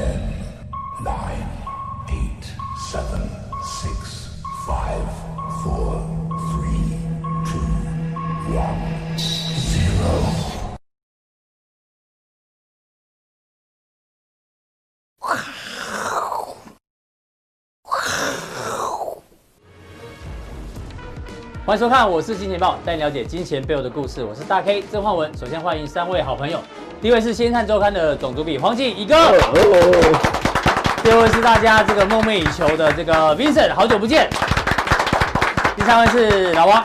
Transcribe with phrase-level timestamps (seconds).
[0.00, 0.16] Ten,
[1.04, 1.46] nine,
[2.08, 2.44] eight,
[2.90, 3.20] seven,
[3.62, 5.04] six, five,
[5.62, 6.00] four,
[6.48, 6.96] three,
[7.44, 7.60] two,
[8.56, 8.80] one,
[9.58, 10.08] zero.
[21.66, 24.24] 欢迎收看，我是金钱豹，带你了解金钱背后的故事。
[24.24, 25.36] 我是大 K 曾焕文。
[25.36, 26.58] 首先欢迎三位好朋友，
[27.02, 29.14] 第一位是《先看周刊》的总主笔黄进一哥，
[31.02, 34.28] 第二位是大家这个梦寐以求的这个 Vincent，好久不见。
[35.74, 36.84] 第三位是老王。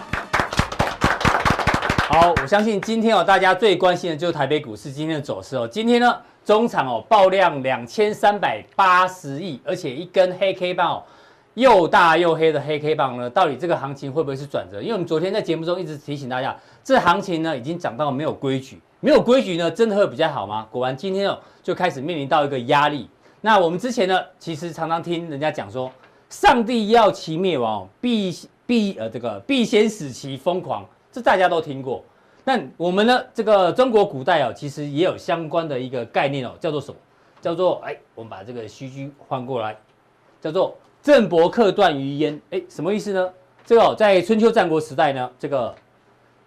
[2.07, 5.67] 好，我相信今天哦，大家最关心的就是台北股市今天的走势哦。
[5.67, 11.03] 今天呢，中场哦爆量两千三百八十亿，而且一根黑 K 棒哦。
[11.55, 13.29] 又大又黑的黑 K 棒呢？
[13.29, 14.81] 到底这个行情会不会是转折？
[14.81, 16.55] 因为我们昨天在节目中一直提醒大家，
[16.85, 20.67] 这行情呢已经涨到没有规矩，没有规矩呢，真的会比较好吗？
[20.71, 23.07] 果然今天哦就开始面临到一个压力。
[23.39, 25.91] 那我们之前呢，其实常常听人家讲说，
[26.27, 32.03] 上帝要其灭亡，必必呃这个必先使其疯狂，这大家都听过。
[32.45, 36.97] 那我们呢，这个中国古代哦，其实也有相关的一个概念哦，叫做什么？
[37.39, 39.77] 叫做哎，我们把这个须臾换过来，
[40.41, 40.75] 叫做。
[41.03, 43.29] 郑伯克段于鄢，哎，什么意思呢？
[43.63, 45.75] 这个、在春秋战国时代呢，这个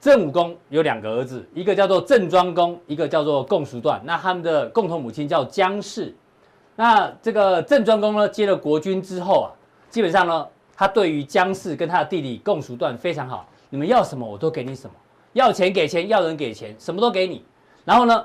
[0.00, 4.00] 郑武公有两个儿子，一个叫做郑庄公，一个叫做共叔段。
[4.04, 6.14] 那他们的共同母亲叫姜氏。
[6.76, 9.48] 那这个郑庄公呢，接了国君之后啊，
[9.90, 10.46] 基本上呢，
[10.76, 13.48] 他对于姜氏跟他的弟弟共叔段非常好。
[13.70, 14.94] 你们要什么我都给你什么，
[15.32, 17.44] 要钱给钱，要人给钱，什么都给你。
[17.84, 18.24] 然后呢，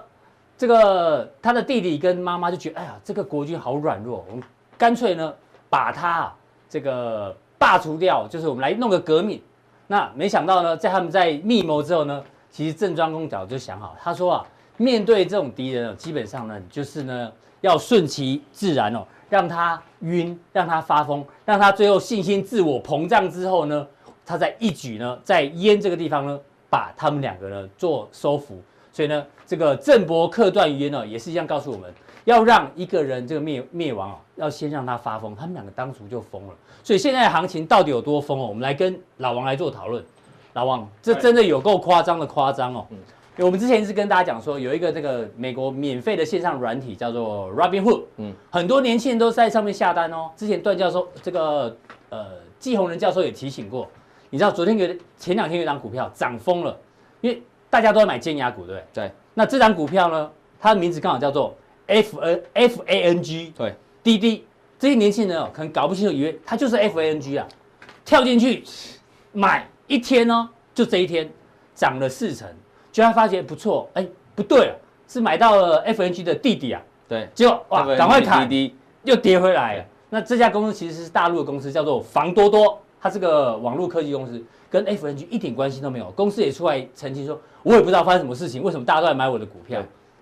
[0.57, 4.43] 这个他的弟弟跟妈妈就觉得，哎呀，这个国君好软弱，我们
[4.77, 5.33] 干脆呢。
[5.69, 6.35] 把他啊，
[6.69, 9.41] 这个罢除掉，就是我们来弄个革命。
[9.87, 14.45] 那没想到呢，在他们在密谋之后呢，其实郑庄公早就想好，他说啊，
[14.77, 17.31] 面对这种敌人哦，基本上呢，就是呢
[17.61, 23.85] 要顺其自然哦，让他晕，让他发疯，让他最后信心自我膨胀之后呢，
[24.25, 26.39] 他再一举呢，在鄢这个地方呢，
[26.69, 28.61] 把他们两个呢做收服。
[28.91, 31.93] 所以呢，这个郑伯克段于鄢呢，也是一样告诉我们。
[32.25, 35.35] 要让一个人这个灭灭亡啊，要先让他发疯。
[35.35, 36.53] 他们两个当初就疯了，
[36.83, 38.47] 所以现在的行情到底有多疯哦？
[38.47, 40.03] 我们来跟老王来做讨论。
[40.53, 42.85] 老王，这真的有够夸张的夸张哦。
[43.39, 50.29] 我们之前是跟大家讲说，有一个这个美国免费的线上软体叫做 Robinhood，嗯，很多年轻人都在上面下单哦。
[50.37, 51.75] 之前段教授这个
[52.09, 52.27] 呃
[52.59, 53.89] 季宏仁教授也提醒过，
[54.29, 56.77] 你知道昨天有前两天有档股票涨疯了，
[57.21, 57.41] 因为
[57.71, 58.83] 大家都在买尖牙股，对不对？
[58.93, 59.11] 对。
[59.33, 61.55] 那这档股票呢，它的名字刚好叫做。
[61.87, 64.45] F N F A N G 对，滴滴
[64.79, 67.47] 这些年轻人哦，可能搞不清楚，以为它就是 F A N G 啊，
[68.03, 68.63] 跳进去
[69.31, 71.29] 买一天哦，就这一天
[71.75, 72.47] 涨了四成，
[72.91, 74.75] 就他发觉不错，哎，不对了，
[75.07, 79.85] 是买到了 F N G 的弟弟啊，对，结果哇，赶快砍，滴滴又跌回来了。
[80.09, 86.11] 那这家公司其实是大陆的公司，叫做房多多，它是个网络科技公司，跟 F N G 一点关系都没有。
[86.11, 89.81] 公司也出来澄清说，我也不知道发生什么事情，为什么大家都在买我的股票，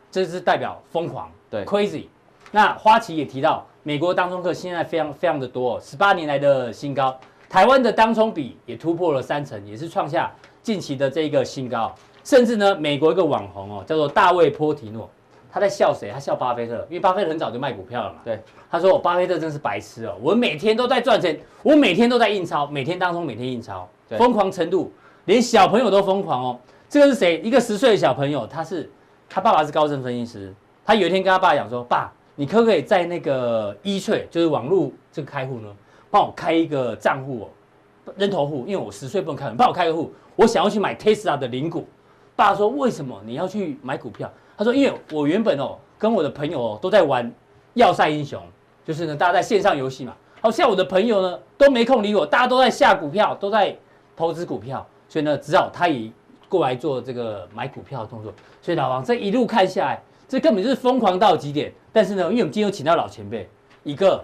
[0.10, 1.30] 这是代表疯狂。
[1.52, 2.06] 对，crazy。
[2.50, 7.16] 那花旗也提到，美国当冲客现在非常非常的多，哦十八年来的新高。
[7.50, 10.32] 台湾的当冲比也突破了三成，也是创下
[10.64, 11.94] 近期的这个新高。
[12.24, 15.10] 甚至呢，美国一个网红哦，叫做大卫波提诺，
[15.52, 16.10] 他在笑谁？
[16.12, 18.20] 他笑巴菲特，因为巴菲特很早就卖股票了嘛。
[18.24, 18.40] 对，
[18.70, 24.94] 他说：“我巴菲特真是白痴哦，我每天都在赚钱，我每天都在印钞，每天当冲，每天印钞，疯狂程度
[25.26, 27.42] 连小朋友都疯狂哦。”这个是谁？
[27.42, 28.90] 一个十岁的小朋友，他是
[29.30, 30.54] 他爸爸是高盛分析师。
[30.86, 35.70] 他有一天跟他爸讲说：“爸，你可不可以在那个 E*TRADE，就是网络这个开户呢，
[36.10, 41.88] 帮我开一个账户哦，人头户，因为我十岁不能开，帮我开个户，我想要去买 Tesla 的零股。”
[42.36, 47.32] 爸说：“为什么你要去买股票？”他说：“因为我原本哦，跟我的朋友哦都在玩
[47.76, 48.42] 要塞英雄，
[48.84, 50.16] 就是呢，大家在线上游戏嘛。
[50.42, 53.78] 好像我的朋友呢都没空理我，大家都在下股票，都在
[54.16, 56.12] 投资股票，所以呢，只好他也
[56.50, 58.34] 过来做这个买股票的动作。
[58.62, 63.50] 所以老王这一路看下来。”这根本就是疯狂到极点，但是呢，因为我们今天有请到老前辈，
[63.84, 64.24] 一个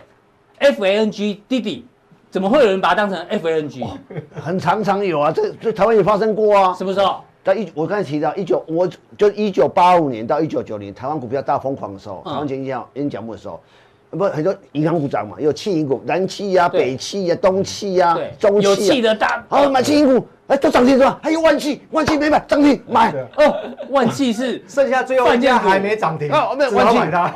[0.57, 1.85] F A N G 弟弟，
[2.31, 3.83] 怎么会有人把它当成 F A N G？
[4.41, 6.73] 很常常有啊，这这台湾也发生过啊。
[6.73, 7.19] 什么时候？
[7.43, 8.87] 在一我刚才提到一九，我
[9.17, 13.59] 就一九八五年到一九九零，台湾股票大疯狂的时候，台湾前几天演讲的时候，
[14.11, 21.19] 不很多银行股涨嘛，有汽银股，南气呀、北汽呀、东汽呀、中汽，有汽的大，好买汽银股，哎，都涨停是吧？
[21.21, 23.11] 还有万七，万七没买，涨停买。
[23.35, 23.53] 哦，
[23.89, 27.33] 万七是 剩下最后一家还没涨停，哦，没有万七买它。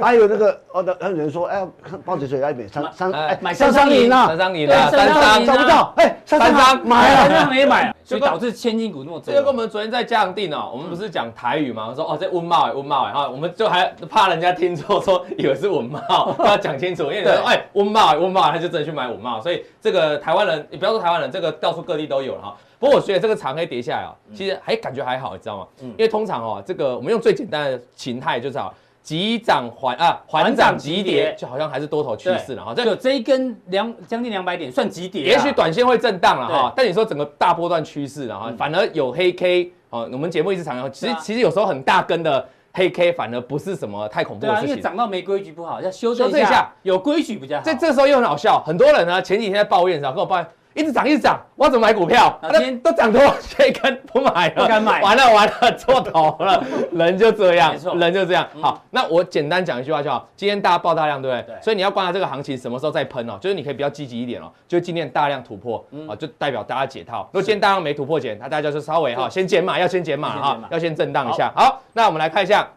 [0.00, 6.52] 还有那个哦，那有人说，哎，看报纸水要买三三，哎哎，买三三商银商银啊，三商银对啊，三三商商银找不到，哎，三三
[6.86, 9.56] 买三了，商也买了，所以导致千金股那么这个跟我。
[9.56, 22.56] 们昨天在嘉阳定哦，我们不是讲台语嘛，我说哦这温茂哎温茂哎哈，我们就还怕人家听错，说以为是稳茂， 要讲清楚，因为你说哎温茂哎温茂，他就真的去买稳茂，所以这个台湾人，你不要说台湾人，这个到处各地都有了哈。
[22.78, 25.66] 不过我觉得这个长黑跌下来啊，其实还感觉还好，你知道吗？
[25.80, 28.70] 因为通常哦，这个我们用最简单的形态就是啊，
[29.02, 32.74] 急涨缓啊缓涨急跌，就好像还是多头趋势了哈。
[32.74, 44.82] 这就这一根两将近两百点算急跌啊，也许短线会震荡了哈，但你说整个大波段趋势了哈，反而有黑 K 哦，我们节目一直强调，其实其实有时候很大根的黑 K 反而不是什么太恐怖对啊，因为的事情。
[44.82, 47.62] 涨到没规矩不好，要修正一下修正一下，有规矩比较好。
[47.64, 50.46] 这这时候又很好笑，很多人呢前几天在抱怨然后跟我抱怨。
[50.76, 52.38] 一直涨，一直涨，我要怎么买股票？
[52.42, 53.20] 那都涨多，
[53.56, 56.62] 这一根不买了，不敢买完了完了，错头了，
[56.92, 58.46] 人就这样人就这样。
[58.60, 61.54] 好，那我简单讲一句话就好，今天大家爆大量，对不对？
[61.54, 67.22] 对所以你要观察这个行情什么时候再喷哦，就是你可以比较积极一点哦，就今天大量突破啊，就代表大家解套。
[67.32, 71.50] 如果今天大量没突破前，那大家就稍微哈先减码，要先减码先减码，哈要先震荡一下。
[71.56, 72.68] 好，那我们来看一下。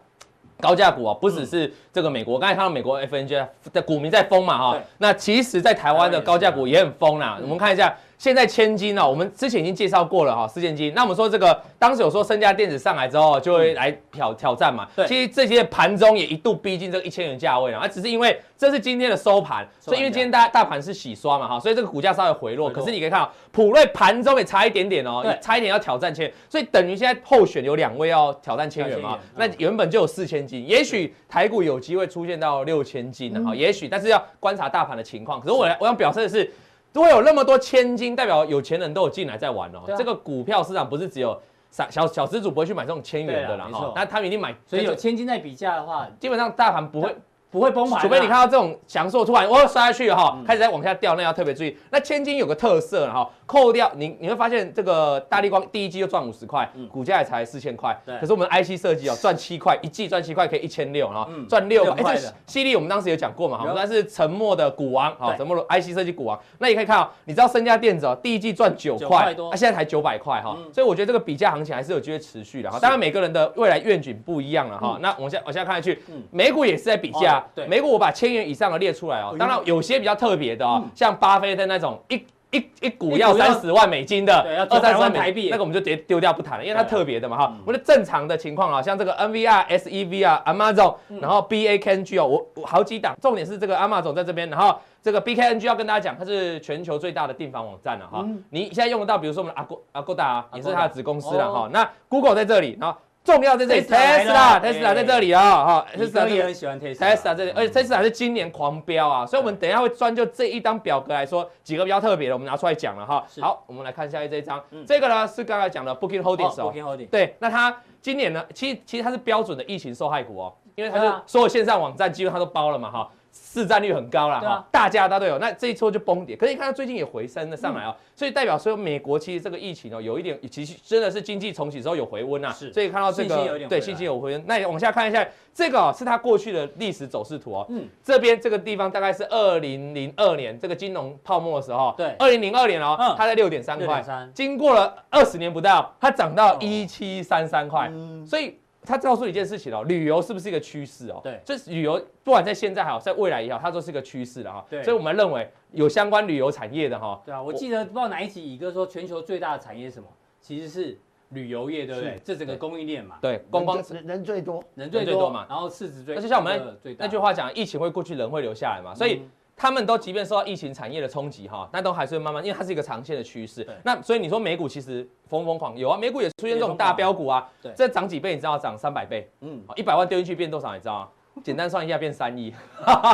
[0.60, 4.72] 高价股啊，不只是这个美国，刚才看到美国 FNG 的股民在疯嘛哈。
[4.74, 7.38] 对，那其实，在台湾的高价股也很疯啦。
[7.42, 10.92] 我们看一下，现在千金呢，我们之前已经介绍过了哈，四千金。
[10.94, 14.86] 那我们说这个，当时有说身家电子上来之后，就会来挑挑战嘛。
[14.94, 22.68] 对其实这些盘中也一度逼近这个一千元价位了，啊，只是因为这是今天的收盘，所以因为今天大大盘是洗刷嘛哈，所以这个股价稍微回落。
[22.68, 35.40] 可是你可以看到，普瑞盘中也差一点点哦，差一点要挑战千，所以等于现在候选有两位要挑战千元嘛那原本就有四千金，也许台股有机会出现到六千金哈，也许，但是要观察大盘的情况。
[35.40, 36.52] 可是我来我想表示的是，
[36.92, 41.40] 如果有那么多千金，代表有钱人都有进来在玩哦这个股票市场不是只有
[41.70, 47.16] 小小小资主不会去买这种千元的啦哈啊，那他们一定买，所以有千金在比价的话，基本上大盘不会。
[47.50, 50.44] 不会崩盘啊，除非你看到这种强势突然我摔下去了哈，嗯。
[50.44, 51.76] 开始在往下掉，那要特别注意。
[51.90, 61.94] 那千金有个特色哈，扣掉你你会发现这个大力光第一季就赚五十块，股价也才四千块，可是我们 IC 设计哦赚七块，一季赚七块可以一千六哈嗯，赚六块。
[61.94, 62.28] 六块的。
[62.28, 65.38] 哎，这犀利我们当时有讲过嘛，哈，我有们那是沉默的股王，好，对。
[65.38, 66.38] 沉默的 IC 设计股王。
[66.58, 72.78] 那你可以看啊，你知道身家电子哦，第一季赚九9块现在才九百块哈嗯，所以我觉得这个比价行情还是有机会持续的哈。
[72.78, 74.98] 当然每个人的未来愿景不一样了哈。
[75.00, 77.66] 那我们现在我现在看下去嗯，美股也是在比价哦，对。
[77.66, 84.34] 美股我把千元以上的列出来哦当然有些比较特别的哦嗯，像巴菲特那种一一一股要要三十万美金的
[84.68, 85.48] 二三十900万台币。
[85.50, 87.52] 那个我们就直接丢掉不谈了，因为它特别的嘛哈。
[87.54, 87.62] 嗯。
[87.64, 98.22] 我的正常的情况啊，像这个 NVR、SEV 啊、Amazon，然后 BAKNG 哦，我我好几档，重点是这个 Amazon 在这边，然后这个 BKNG 要跟大家讲，它是全球最大的订房网站了哈。
[98.24, 98.42] 嗯。
[98.50, 101.52] 你现在用得到，比如说我们的 Ago Agoda 啊也是它的子公司了哦。
[101.52, 101.68] 哈。
[101.72, 106.96] 那 Google 在这里，然后重要在这里 Tesla 来了哎，Tesla，Tesla 在这里啊哈，Tesla 也很喜欢 Tesla。
[106.96, 113.24] Tesla 这里，而且 Tesla 是今年狂飙啊，所以我们等一下会专就这一张表格来说几个比较特别的，我们拿出来讲了哈。
[113.40, 114.62] 好，我们来看下一这一张。
[114.70, 116.72] 嗯，这个呢是刚才讲的 Booking Holdings 哦。
[116.72, 125.38] Booking Holding，对，那它今年呢，其实其实它是标准的疫情受害股哦，因为它是所有线上网站基本上都包了嘛哈，市占率很高啦哈大家都有。
[125.38, 132.72] 那这一波就崩跌，可是你看它最近也回升了上来哦，所以代表说美国其实这个疫情哦有一点，其实真的是经济重启之后有回温啊，是。
[132.72, 134.44] 所以看到这个对信心有回温。
[134.46, 142.14] 那你往下看一下，这个哦是它过去的历史走势图哦，嗯，这边这个地方大概是二零零二年这个金融泡沫的时候，对。
[142.18, 146.58] 二零零二年哦嗯，它在六点三块，6.3经过了二十年不到，它涨到哦。
[146.60, 148.24] 一七三三块，嗯。
[148.26, 151.20] 所以它告诉你一件事情哦，旅游是不是一个趋势哦？
[151.22, 154.66] 对这是旅游不管在现在好，在未来也好，它都是一个趋势了哈。
[154.70, 160.06] 对所以我们认为有相关旅游产业的哈，对啊，我记得不知道哪一集乙哥说全球最大的产业是什么，
[160.40, 160.98] 其实是
[161.30, 162.20] 旅游业，对不对？
[162.24, 169.14] 这整个供应链嘛，对观光人人最多，人最多嘛然后市值最，那就像我们那句话讲，疫情会过去，人会留下来嘛，所以。
[169.16, 173.66] 嗯他们都即便受到疫情产业的冲击哈，那都还是会慢慢，因为它是一个长线的趋势。
[173.84, 175.76] 那所以你说美股其实疯不疯狂？
[175.76, 178.56] 有啊，美股也出现这种大标股啊对，这涨几倍你知道？
[178.56, 180.72] 涨三百倍，嗯，一百万丢进去变多少？
[180.72, 181.08] 你知道吗？
[181.44, 182.54] 简单算一下变三亿。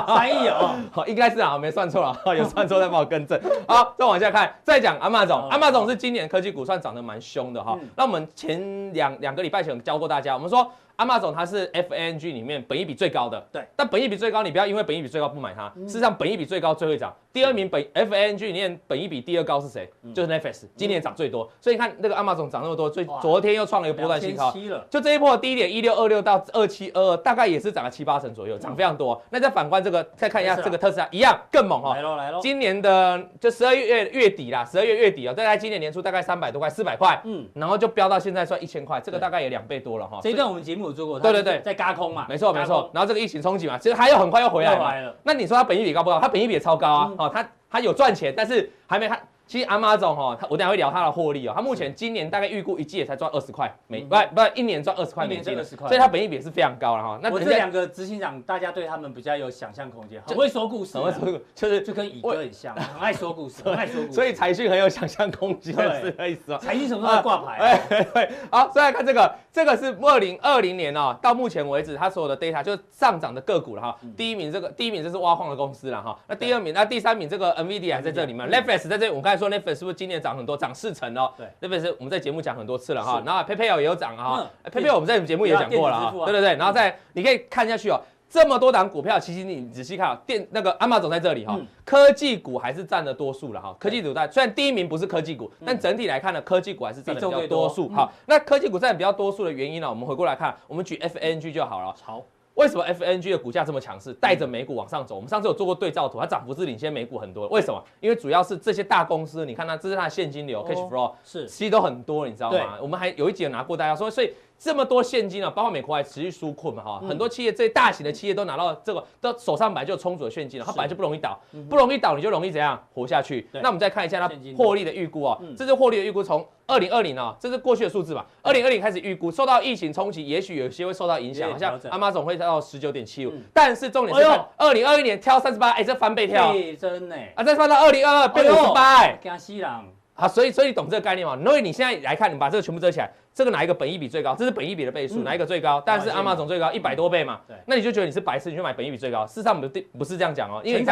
[0.06, 3.40] 三亿哦，好， 应该是啊，没算错了， 有算错再帮我更正。
[3.66, 7.88] 好，再往下看，再讲阿玛总，哦阿玛总是今年科技股算涨得蛮凶的哈嗯。
[7.96, 13.62] 那我们前两两个礼拜前教过大家，我们说 Amazon 它是 FANG 里面本益比最高的，对。
[13.76, 15.68] 但本益比最高，你不要因为本益比最高不买它。
[15.86, 17.14] 事实上，本益比最高最会涨。
[17.32, 19.90] 第二名本 FANG 里面本益比第二高是谁？
[20.14, 21.50] 就是 Netflix，今年涨最多。
[21.60, 24.52] 所以你看那个 Amazon 涨那么多，最昨天又创了一个波段新高。
[24.88, 29.20] 就这一波低点一六二六到二七二二，大概也是涨了七八成左右，涨非常多。
[29.30, 31.94] 那再反观这个，再看一下这个特斯拉，一样更猛哈。
[31.94, 32.38] 来喽来喽。
[32.40, 40.20] 今年的就十二月月底啦，十二月月底啊，大概今年年初大概三百多块，四百块，嗯，然后就飙到现在算一千块，这个大概也两倍多了哈。
[40.22, 42.90] 这一段我们节目有做过，对对对，在嘎空嘛，没错没错。
[42.92, 45.14] 然后这个疫情冲击嘛，其实它又很快又回来了。
[45.22, 46.18] 那你说它本益比高不高？
[46.20, 47.46] 它本益比也超高啊，哦，它。
[47.68, 49.18] 它有赚钱，但是还没它。
[49.46, 51.52] 其实 Amazon 哈，他我等下会聊他的获利哦。
[51.54, 57.18] 他目前今年大概预估一季也才赚二十块美，不不一年赚二十块美金，所以它本益比也是非常高了哈。
[57.22, 64.12] 那我这两个执行长，大家对他们比较有想象空间，很会说故事，很会说故事，就是就跟乙哥很像，很爱说故事，很爱说故事。
[64.12, 66.58] 所以财讯很有想象空间，是这意思哦。
[66.58, 67.58] 财讯什么时候挂牌？
[67.58, 73.96] 哎，对，好，再来看这个，这个是二零二零年哦，到目前为止它所有的 data 就是上涨的个股了哈。
[74.16, 76.18] 第一名这个，第一名这是挖矿的公司了哈。
[76.26, 79.12] 那第二名，那第三名这个 NVIDIA 还在这里面，Netflix 在这里。
[79.12, 80.16] 我刚才说 Netflix 是不是今年？
[80.16, 81.30] 涨很多，涨四成哦。
[81.36, 83.22] 对，特别是我们在节目讲很多次了哈。
[83.24, 86.24] 然后 PayPal 也有涨哈，PayPal 我们在节目也讲过了哈。
[86.24, 88.00] 对对对，然后再你可以看下去哦，
[88.30, 93.76] 这么多档股票，其实你仔细看啊，电那个 Amazon 在这里哈，科技股还是占了多数了哈。
[93.78, 97.88] 科技股在虽然第一名不是科技股，但整体来看呢，科技股还是占了比较多数。
[97.90, 101.94] 好，那科技股占比较多数的原因呢，我们回过来看，我们举 FANG 就好了。
[102.02, 102.22] 好。
[102.56, 105.14] 为什么 FANG 的股价这么强势，带着美股往上走？
[105.14, 107.46] 我们上次有做过对照图，它涨幅是领先美股很多。
[107.48, 107.82] 为什么？
[108.00, 112.78] 因为主要是这些大公司，你看它，这是它的现金流 cash flow，是其实都很多，你知道吗？
[112.80, 123.48] 我们还有一集有拿过，大家说，所以这么多现金啊，包括美国还持续纾困嘛，哈，很多企业，这大型的企业都拿到这个，都手上本来就有充足的现金了，它本来就不容易倒，不容易倒，你就容易怎样活下去？
[123.52, 126.46] 那我们再看一下它获利的预估啊，这是获利的预估从。
[126.68, 128.26] 二零二零啊，这是过去的数字嘛？
[128.42, 139.70] 二零二零开始预估，受到疫情冲击，也许有些会受到影响，好像 Amazon 会到十九点七五，但是重点是看二零二一年跳三十八，哎，这翻倍跳，真的啊，再翻到二零二二变五十八，哎，惊死人！
[140.14, 141.38] 好，所以所以你懂这个概念吗？
[141.44, 144.34] 所以你现在来看，你把这个全部遮起来，这个哪一个本益比最高？
[144.34, 145.78] 这是本益比的倍数，哪一个最高？
[145.84, 147.38] 但是 Amazon 最高一百多倍嘛？
[147.46, 149.26] 对，那你就觉得你是白痴，你去买本益比最高？
[149.26, 150.82] 事实上不不是这样讲哦，因为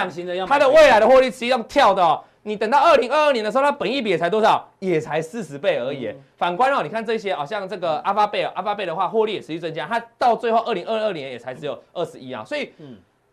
[0.46, 2.22] 它的未来的获利实际上跳的哦。
[2.42, 4.68] 你等到二零二二年的时候，它本益比也才多少？
[4.78, 6.12] 也才四十倍而已。
[6.36, 12.44] 反观哦，你看这些啊，像这个阿发贝尔，阿发贝的话，获利也持续增加，它到最后二零二二年也才只有二十一啊。
[12.44, 12.70] 所以，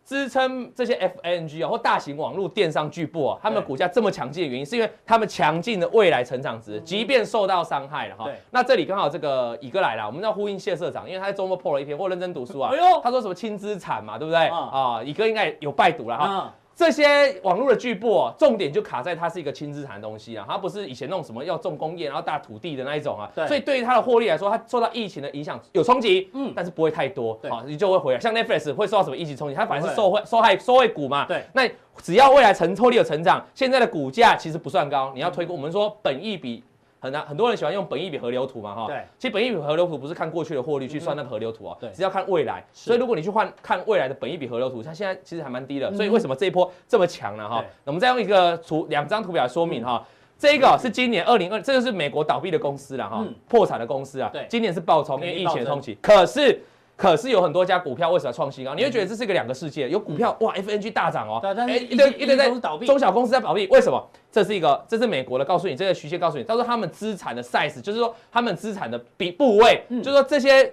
[0.04, 8.28] 支撑这些 FANG 啊或大型网络电商巨擘啊，他们股价这么强劲的原因，是因为他们强劲的未来成长值，即便受到伤害了哈。
[8.50, 12.70] 那这里刚好这个乙哥来了，我们要呼应谢社长，因为他在周末破了一篇，或认真读书啊。
[12.72, 14.46] 哎呦，他说什么轻资产嘛，对不对？
[14.48, 16.54] 啊，乙哥应该有拜读了哈。
[16.74, 28.20] 这些网络的巨擘，重点就卡在它是一个轻资产的东西啊，它不是以前那种什么要重工业然后大土地的那一种啊，对，所以对于它的获利来说，它受到疫情的影响有冲击，嗯，但是不会太多，对，好，你就会回来。
[28.20, 29.54] 像 Netflix 会受到什么疫情冲击？
[29.54, 36.64] 它反而是受惠受害受惠股嘛，对，那只要未来成获利有成长，现在的股价其实不算高，你要推估，我们说本益比。
[37.02, 38.86] 很难，很多人喜欢用本益比河流图嘛，哈。
[38.86, 39.02] 对。
[39.18, 42.64] 其实本益比河流图不是看过去的获利去算那个河流图啊，对，是要看未来。
[42.72, 45.92] 所以如果你去换看未来的本益比河流图，它现在其实还蛮低的。
[45.94, 47.48] 所以为什么这一波这么强呢？
[47.48, 47.64] 哈。
[47.84, 50.06] 我们再用一个图，两张图表来说明哈。
[50.38, 54.30] 这个是今年二零二，这个是美国倒闭的公司了哈，破产的公司啊。
[54.32, 54.46] 对。
[54.48, 55.98] 今年是爆冲，因为疫情冲击。
[56.00, 56.62] 可是。
[57.02, 58.76] 可是有很多家股票为什么创新高？
[58.76, 64.00] 你会觉得这是一个两个世界，有股票哇，FANG 大涨哦，哎，一堆一堆在倒闭，中小公司在倒闭，为什么？
[64.30, 70.72] 这是一个，这是美国的，告诉你这个曲线告诉你，他说他们资产的 size，就是说他们资产的比部位，就是说这些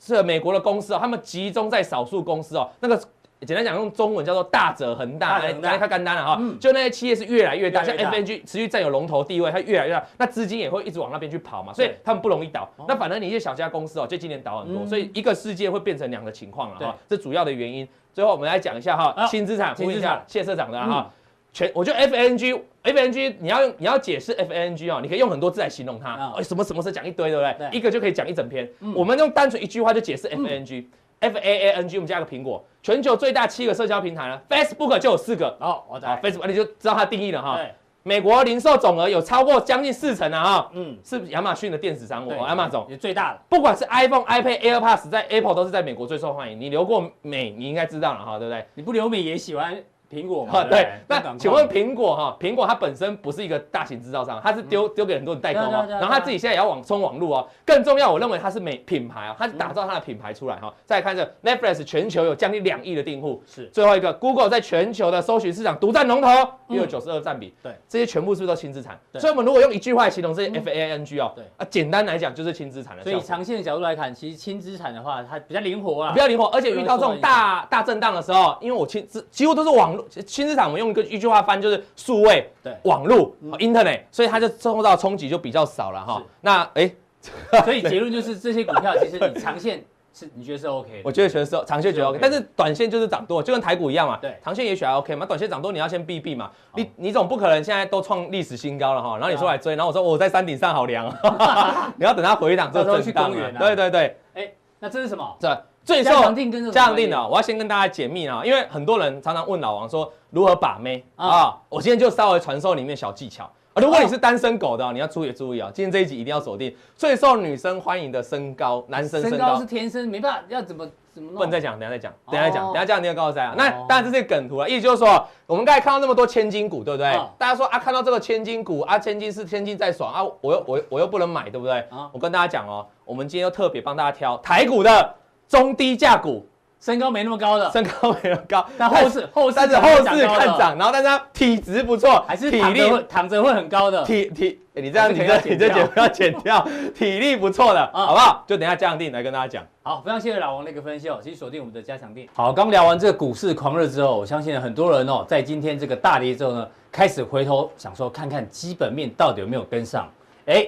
[0.00, 3.00] 是美国的公司哦，他们集中在少数公司哦，那个。
[3.46, 6.42] 简单讲，用中文叫做大者恒大，来来看干单了哈。
[6.60, 12.68] 就那些企业是越来越大，像 FANG 持续占有龙头地位，它越来越大，那资金也会一直往那边去跑嘛，所以他们不容易倒。
[12.88, 16.96] 那反正你一些小家公司哦，就今年倒很多，所以一个世界会变成两个情况了哈。
[17.08, 17.88] 这主要的原因。
[18.12, 21.08] 最后我们来讲一下哈，轻资产，问一下谢社长的哈。
[21.52, 27.68] 全，我觉得 FANG，FANG 你要用你要解释 FANG 哦，你可以用很多字来形容它，什么什么是讲一堆，对不对？
[27.70, 28.68] 一个就可以讲一整篇。
[28.94, 30.84] 我们用单纯一句话就解释 FANG。
[31.20, 35.56] F A A N G，我们加个苹果，全球最大七个社交平台呢，Facebook 就有四个。
[35.60, 37.58] 哦，我在 Facebook，你就知道它定义了哈。
[38.04, 40.70] 美国零售总额有超过将近四成啊哈。
[40.72, 40.96] 嗯。
[41.04, 43.40] 是亚马逊的电子商务，亚马逊也最大的。
[43.48, 46.58] 不管是 iPhone、iPad、AirPods，在 Apple 都是在美国最受欢迎。
[46.58, 48.64] 你留过美，你应该知道了哈，对不对？
[48.74, 49.76] 你不留美也喜欢
[50.10, 57.48] 苹果嘛，对，那请问苹果哈，苹果它本身不是一个大型制造商，它是丢丢给很多人代工啊，然后它自己现在也要往冲网络哦。
[57.66, 60.72] 更重要，我认为它是美品牌啊，它是打造它的品牌出来哈。
[60.86, 66.28] 再看这 Netflix 全球有将近两亿的订户，是最后一个 Google 在全球的搜寻市场独占龙头，
[66.68, 67.54] 也有九十二占比。
[67.62, 68.98] 对，这些全部是不是都轻资产？
[69.18, 73.02] 所以我们如果用一句话形容这些 F A N G 哦，对啊，简单来讲就是轻资产的。
[73.02, 80.72] 所以长线的角度来看，其实轻资产的话，它比较灵活啊，比较灵活，而且遇到这种大大震荡的时候，因为我轻资几乎都是网络轻资产。
[80.72, 86.22] 用一个一句话翻就是数位对网络 Internet，所以它就受到冲击就比较少了哈。
[86.40, 86.90] 那哎，
[87.64, 91.00] 所以结论就是这些股票其实你长线是你觉得是 OK 的？
[91.04, 94.18] 我觉得觉得是长线觉得 OK，但是短线就是涨多，就跟台股一样嘛。
[94.20, 96.50] 对，长线也许还 OK 嘛，短线涨多你要先避避嘛。
[96.74, 101.06] 你你总不可能现在都创历史新高了哈，然后你说来追，然后我说我在山顶上好凉，
[101.96, 103.54] 你要等它回档之后去公园。
[103.58, 105.36] 对对对，哎，那这是什么？
[105.40, 110.12] 这最受加强錠的，我要先跟大家解密啊，因为很多人常常问老王说。
[110.30, 111.56] 如何把妹啊？
[111.70, 113.80] 我今天就稍微传授里面小技巧啊。
[113.80, 115.70] 如果你是单身狗的，你要注意注意啊。
[115.72, 121.38] 今天这一集一定要锁定最受女生欢迎的身高，男生身高是天生没办法，要怎么怎么弄？
[121.38, 123.54] 不能再讲，等下再讲，等下再讲，等下这样你要告诉大家。
[123.56, 127.10] 那当然这是梗图啊，意思就是说，我们刚才看到那么多千金股，对不对？
[127.38, 131.82] 大家说啊，看到这个千金股啊，千金是千金在爽啊，我又我我又不能买，对不对？
[132.12, 135.14] 我跟大家讲哦，我们今天又特别帮大家挑台股的
[135.48, 136.46] 中低价股。
[136.80, 146.64] 身高没那么高的，身高没那么高，但后市后市但是后市看涨，然后但是他体质不错，还是体力躺着会很高的体体，你这样你这你这节目要剪掉，
[146.94, 148.44] 体力不错的，好不好？
[148.46, 149.66] 就等下加强定来跟大家讲。
[149.82, 152.28] 好，非常谢谢老王的一个分析哦，请锁定我们的加强定。
[152.32, 160.08] 好，刚聊完这个股市狂热之后，我相信很多人哦，在今天这个大跌之后呢，开始回头想说看看基本面到底有没有跟上。
[160.46, 160.64] 哎，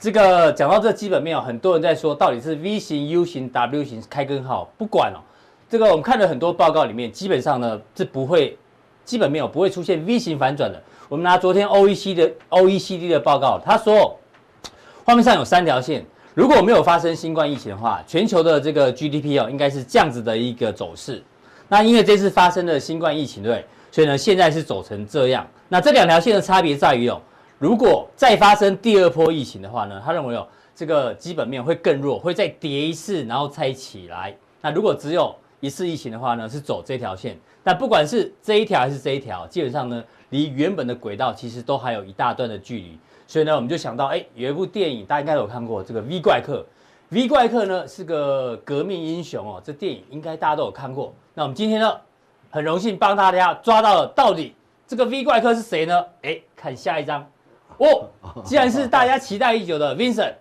[0.00, 5.20] 这个讲到这基本面哦，很多人在说到底是 V 型、U 型、W 型开根号，不管哦。
[5.68, 8.56] 这个我们看了很多报告里面，基本上呢是不会，
[9.04, 10.82] 基本面有不会出现 V 型反转的。
[11.06, 14.18] 我们拿昨天 O E C 的 OECD 的报告，他说，
[15.04, 16.02] 画面上有三条线，
[16.32, 21.22] 如果没有发生新冠疫情的话，全球的这个 GDP 哦应该是这样子的一个走势。
[21.68, 25.46] 那因为这次发生了新冠疫情，对，所以呢现在是走成这样。
[25.68, 27.20] 那这两条线的差别在于哦，
[27.60, 34.34] 如果再发生第二波疫情的话呢，他认为哦这个基本面会更弱，会再跌一次，然后再起来。
[34.62, 42.98] 那如果只有一次疫情的话呢，是走这条线，但不管是这一条还是这一条，基本上呢，离原本的轨道其实都还有一大段的距离。
[43.26, 46.64] 所以呢，我们就想到，哎，有一部电影大家应该有看过，这个 V 怪客。
[47.10, 51.12] V 怪客呢是个革命英雄哦，这电影应该大家都有看过。
[51.34, 51.92] 那我们今天呢，
[52.48, 54.54] 很荣幸帮大家抓到了到底
[54.86, 56.02] 这个 V 怪客是谁呢？
[56.22, 57.28] 哎，看下一张，
[57.80, 58.08] 哦，
[58.44, 60.34] 既然是大家期待已久的 Vincent。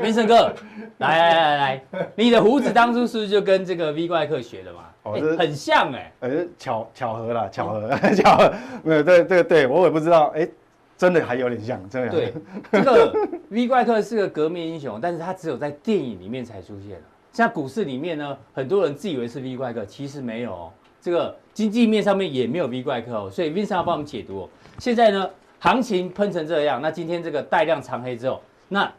[0.00, 0.54] Vincent 哥，
[0.98, 4.80] 来来来来，你的胡子当初是不是就跟这个 V 怪客学的嘛？
[5.02, 10.48] 哦，很像哎，呃，巧巧合啦，巧合， 巧合，没有，对对对，我也不知道，哎，
[10.96, 12.08] 真的还有点像，真的。
[12.08, 12.32] 对，
[12.72, 13.12] 这个
[13.50, 16.98] V 怪客是个革命英雄，但是他只有在电影里面才出现。
[17.32, 20.72] 像股市里面呢，很多人自以为是 V 怪客，其实没有哦。
[21.02, 24.48] 这个经济面上面也没有 V 怪客哦，所以 Vincent 要帮我们解读哦。
[24.78, 25.28] 现在呢，
[25.58, 28.92] 行情喷成这样，那今天这个带量长黑之后，那。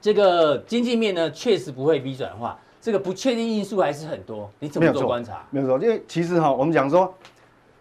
[0.00, 4.48] 这个经济面呢，确实不会 V 转化，这个不确定因素还是很多。
[4.60, 5.44] 你怎么做观察？
[5.50, 7.12] 没有错，因为其实哈，我们讲说，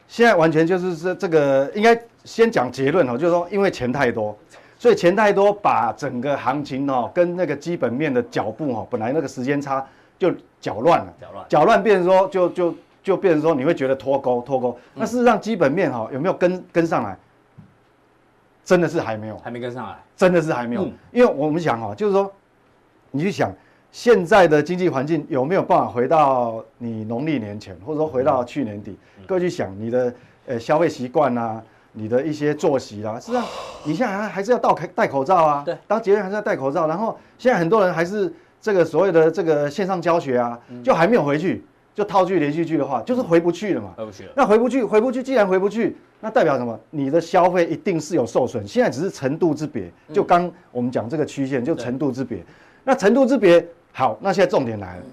[0.08, 4.36] 现在完全就是这这个，应该先讲结论哈，就是说，因为钱太多，
[4.80, 9.86] 所以钱太多，把整个行情哦跟那个基本面的脚步哈，本来那个时间差
[10.18, 14.76] 就搅乱了，搅乱，搅乱变成说就就就变成说你会觉得脱钩脱钩。
[14.96, 17.16] 那事实上基本面哈有没有跟跟上来？
[18.68, 20.82] 真的是还没有，还没跟上来，真的是还没有，
[21.14, 22.30] 因为我们想哈，就是说，
[23.12, 23.50] 你去想
[23.94, 29.00] 现在的经济环境有没有办法回到你农历年前，或者说回到去年底？
[29.26, 30.14] 各位去想你的
[30.48, 33.46] 呃消费习惯啊，你的一些作息啦，实际上
[33.86, 41.64] 你现在还还是要戴口戴口罩啊，对，当节日还是要戴口罩，然后现在很多人还是这个所谓的这个线上教学啊，就还没有回去，
[41.96, 45.96] 就套句连续剧的话，就是回不去了嘛，回不去了，那回不去，回不去，既然回不去。
[46.20, 46.80] 那代表什么？
[46.90, 49.92] 你的消费一定是有受损，现在只是程度之别。
[50.12, 52.44] 就刚我们讲这个曲线，就程度之别。
[52.84, 55.04] 那程度之别，好，那现在重点来了，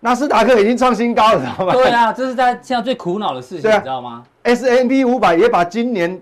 [0.00, 1.72] 纳斯达克已经创新高了，知道吗？
[1.72, 6.20] 对啊，这是在现在最苦恼的事情，你知道吗？S&P 五百也把今年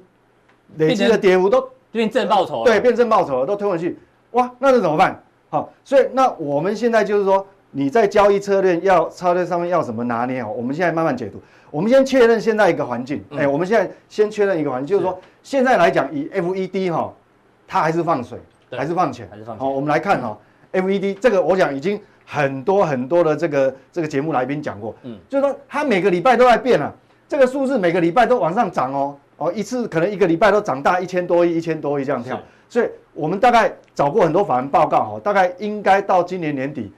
[0.76, 3.98] 累积的跌幅都变正报酬了，对，变正报酬了，都推回去。
[4.32, 5.22] 哇，那这怎么办？
[5.50, 10.52] 好，所以那我们现在就是说，你在交易策略要策略上面要怎么拿捏哦？
[10.57, 11.40] 我们现在慢慢解读。
[11.70, 17.12] 我们先确认现在一个环境，哎，我们现在先确认一个环境，就是说现在来讲，以 FED 哈，
[17.66, 18.38] 它还是放水，
[18.70, 19.66] 还是放钱，还是放钱。
[19.66, 20.38] 好，我们来看哈
[20.72, 26.94] ，FED 这个我讲已经很多很多的这个这个节目来宾讲过，嗯，就是说它每个礼拜都在变了。
[27.28, 36.90] 这个数字每个礼拜都往上涨哦，哦，一次可能一个礼拜都涨大一千多亿、一千多亿这样跳，所以我们大概找过很多法人报告哦，大概应该到今年年底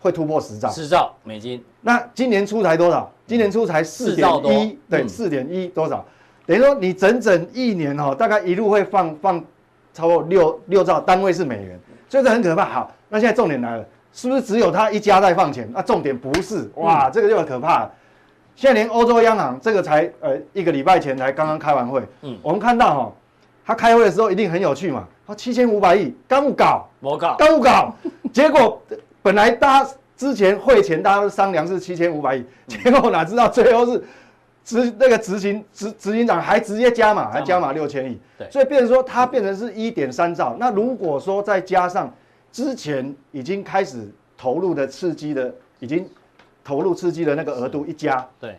[0.00, 1.62] 会突破十兆，十兆美金。
[1.80, 3.10] 那今年初才多少？
[3.26, 6.04] 今年初才四点一，对，四点一多少？
[6.46, 9.44] 等于说你整整一年哦，大概一路会放放
[9.94, 12.64] 超过六六兆，单位是美元，所以这很可怕。
[12.64, 15.70] 好，那现在重点来了，是不是只有他一家在放钱？
[15.72, 17.90] 那重点不是，哇，这个就很可怕了。
[18.56, 23.12] 现在连欧洲央行这个才呃一个礼拜前才刚刚开完会，嗯，我们看到哈，
[23.64, 27.94] 他开会的时候一定很有趣嘛，他七千五百亿刚不搞，我搞，刚不搞，
[28.32, 28.82] 结果
[29.22, 34.02] 本来大家之前会前大家都商量是七千五百亿，结果哪知道最后是。
[34.62, 40.54] 执那个执行执执行长还直接加码，还加码六千亿，对，所以变成说它变成是一点三兆。
[40.60, 42.14] 那如果说再加上
[42.52, 44.06] 之前已经开始
[44.36, 46.06] 投入的刺激的，已经
[46.62, 48.54] 投入刺激的那个额度一加，对，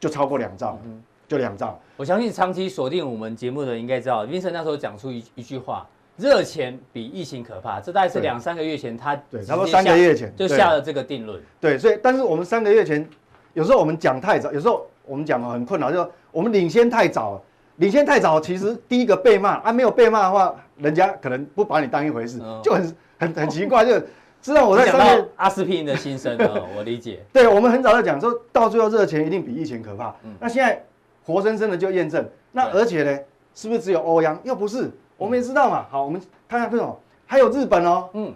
[0.00, 1.78] 就超过两兆，嗯，就两兆。
[1.98, 7.80] 我相信长期锁定我们节目的人应该知道，Vincent 那时候讲出一一句话：热钱比疫情可怕。
[7.80, 11.40] 这大概是两三个月前他对，差不多三个月前就下了这个定论。
[11.60, 13.08] 对，所以但是我们三个月前
[13.54, 14.86] 有时候我们讲太早，有时候。
[15.04, 17.42] 我们讲很困扰，就是我们领先太早，
[17.78, 24.00] 领先太早，其实第一个被骂啊，没有被骂的话，人家可能不把你当一回事，就很很很奇怪，就
[24.40, 27.18] 知道我在上面阿司匹林的心声哦，我理解。
[27.34, 30.14] 对，我们很早就讲说，到最后热钱一定比疫情可怕。
[30.38, 30.80] 那现在
[31.24, 33.18] 活生生的就验证，那而且呢，
[33.56, 34.40] 是不是只有欧央？
[34.44, 34.88] 又不是，
[35.22, 35.86] 我们也知道嘛。
[35.88, 38.32] 好，我们看看这种，还有日本哦，嗯，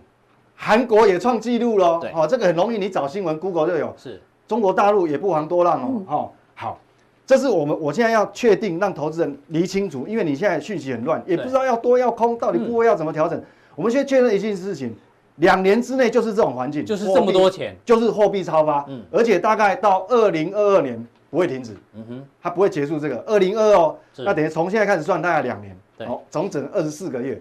[0.54, 2.00] 韩国也创纪录喽。
[2.12, 3.92] 好，这个很容易，你找新闻，Google 就有。
[3.96, 6.30] 是，中国大陆也不遑多让哦，哈。
[6.54, 6.78] 好，
[7.26, 13.36] 这是我们我现在要确定，让投资人理清楚，因为你现在讯息很乱，也不知道要多要空，到底部位要怎么调整。
[13.36, 13.44] 嗯、
[13.74, 14.94] 我们先确认一件事情，
[15.36, 23.22] 两年之内就是这种环境，就是这么多钱，就是货币超发，嗯，而且大概到二零二二年不会停止，嗯哼，它不会结束这个。
[23.26, 27.40] 二零二二哦，那等于从现在开始算大概两年，好，整整二十四个月。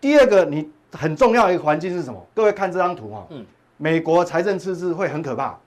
[0.00, 2.24] 第二个，你很重要的一个环境是什么？
[2.34, 3.44] 各位看这张图哈，嗯，
[3.76, 5.58] 美国财政赤字会很可怕，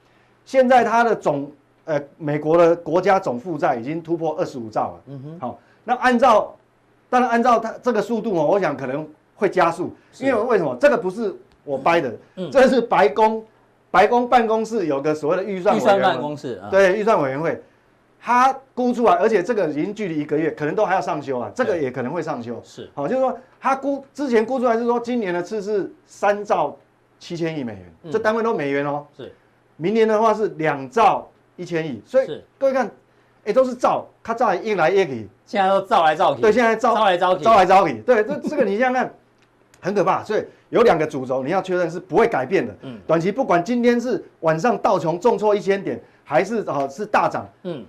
[0.45, 1.51] 现在它的总
[1.85, 5.01] 呃，美国的国家总负债已经突破二十五兆了。
[5.07, 6.55] 嗯哼，好，那按照，
[7.09, 10.77] 当然按照它这个速度哦，我想可能会加速，因为为什么？
[10.79, 13.43] 这个不是我掰的，嗯，这是白宫，
[13.89, 17.61] 白宫办公室有个所谓的预算委员会，预算办公室，对，预算委员会，
[18.21, 22.61] 他估出来，而且这个已经距离一个月，可能都还要上修啊，这个也可能会上修。
[22.63, 26.77] 是，好，就是说他估之前估出来是说今年的次是三兆
[27.19, 29.05] 七千亿美元，这单位都美元哦。
[29.15, 29.33] 是，
[29.77, 31.27] 明年的话是两兆。
[31.59, 32.91] 一千亿，所以各位看，哎、
[33.47, 39.13] 欸，都是造，它造来一来一去，现在都造来造去，对，现在造来造去，造来造去，对，这这个你想想看，
[39.81, 40.23] 很可怕。
[40.23, 42.73] 所以有两个主轴，你要确认是不会改变的。
[42.83, 47.83] 嗯，短期不管今天是晚上道琼重挫一千点，还是哦是大涨，嗯，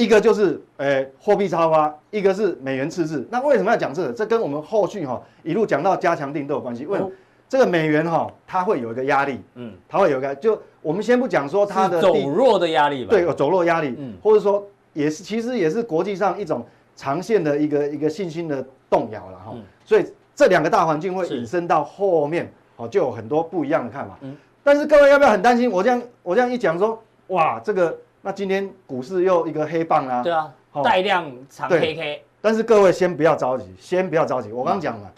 [0.00, 3.26] 一个就是诶货币超发，一个是美元赤字。
[3.30, 4.12] 那为什么要讲这个？
[4.12, 6.86] 这跟我们后续哈一路讲到加强定都有关系。
[6.86, 7.10] 为什么？
[7.50, 16.64] 这个美元哈，它会有一个压力，嗯，它会有一个，就我们先不讲说它的走弱的压力吧，对，有走弱压力，嗯，或者说也是，其实也是国际上一种
[16.96, 25.70] 长线的一个一个信心的动摇了哈，所以这两个大环境会引申到后面，哦，就有很多不一样的看法，嗯，但是各位要不要很担心？
[25.70, 30.52] 我这样我这样一讲说，哇，这个那今天股市又一个黑棒啊，对啊，
[30.84, 35.10] 带量长黑 K，但是各位先不要着急，先不要着急，我刚刚讲了，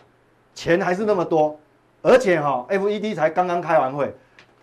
[0.55, 1.59] 钱还是那么多。
[2.05, 4.13] 而且哈，FED 才刚刚开完会，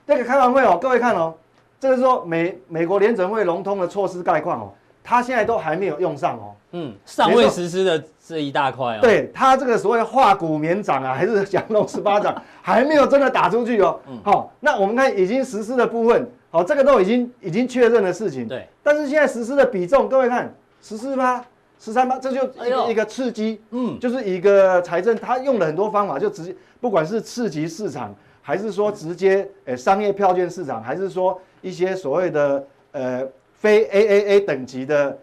[0.06, 1.34] 这个开完会哦，各位看哦，
[1.80, 4.73] 这个是说美美国联准会融通的措施概况哦，
[5.04, 21.44] 它现在都还没有用上哦，嗯，尚未实施的这一大块哦，对，它这个所谓化股免涨啊，还是降龙十八掌，还没有真的打出去哦，嗯，好，那我们看已经实施的部分，好，这个都已经已经确认的事情，对，但是现在实施的比重，各位看十四趴。
[21.82, 35.18] 十三八，这就一个一个刺激，嗯，就是一个财政，他用了很多方法，就直接不管是刺激市场，还是说直接诶商业票券市场，还是说一些所谓的呃非 AAA 等级的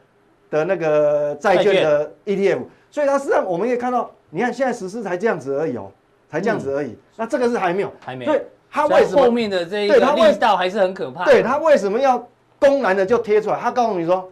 [0.48, 2.60] 的那个债券的 ETF，
[2.90, 5.92] 所以它实际上我们可以看到，你看现在实施才这样子而已哦，
[6.30, 11.24] 才这样子而已，那这个是还没有，还没有，对，它为什么后面的这一个力道还是很可怕？
[11.24, 12.26] 对，他为什么要
[12.58, 13.58] 公然的就贴出来？
[13.58, 14.28] 他告诉你说，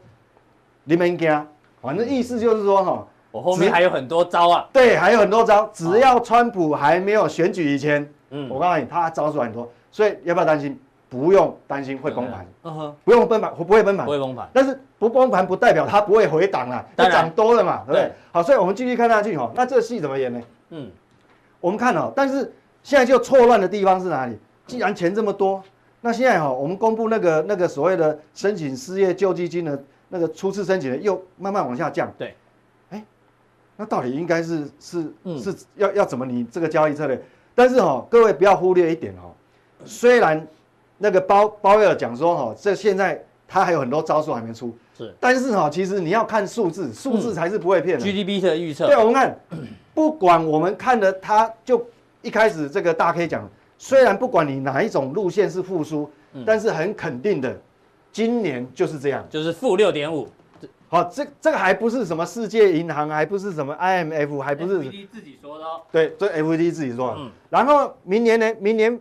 [0.84, 1.46] 你们惊。
[1.80, 4.68] 反正意思就是说，哈，我后面还有很多招啊。
[4.72, 5.70] 对，还有很多招。
[5.72, 10.78] 只要川普还没有选举以前，嗯，我告诉你，他招数很多，所以要不要担心？
[11.06, 14.48] 不用担心会崩盘，嗯哼，不用崩盘，不会崩盘，不会崩盘。
[14.52, 18.10] 但是不崩盘不代表它不会回档了，它涨多了嘛，对不对？
[18.32, 19.48] 好，所以我们继续看下去哈。
[19.54, 20.40] 那这个戏怎么演呢？
[20.70, 20.90] 嗯，
[21.60, 22.52] 我们看哦，但是
[22.84, 24.38] 现在就错乱的地方是哪里？
[24.68, 25.60] 既然钱这么多，
[26.02, 29.82] 那现在哈，我们公布那个那个所谓的申请失业救济金的。
[30.10, 32.12] 那个初次申请的又慢慢往下降。
[32.16, 32.36] 对，
[32.90, 33.02] 哎，
[33.76, 37.20] 那到底应该是是、嗯是要要怎么你这个交易策略？
[37.52, 39.34] 但是哈、哦，各位不要忽略一点哦，
[39.84, 40.46] 虽然
[40.98, 48.04] 那个包包威尔讲说哈、哦，这现在他还有很多招数还没出，是，但是哈、哦，其实你要看数字，数字才是不会骗的。
[48.04, 49.36] GDP 的预测，对，我们看，
[49.94, 51.84] 不管我们看的，它就
[52.24, 56.10] 一开始这个大 K 讲，虽然不管你哪一种路线是复苏，
[56.44, 57.56] 但是很肯定的，
[58.10, 60.26] 今年就是这样，就是负六点五，
[60.88, 65.82] 好，这这个还不是什么世界银行，还不是什么 IMF，还不是 FED 自己说的哦。
[65.92, 67.16] 对，这 FED 自己说的。
[67.18, 68.52] 嗯然后明年呢？
[68.58, 68.98] 明年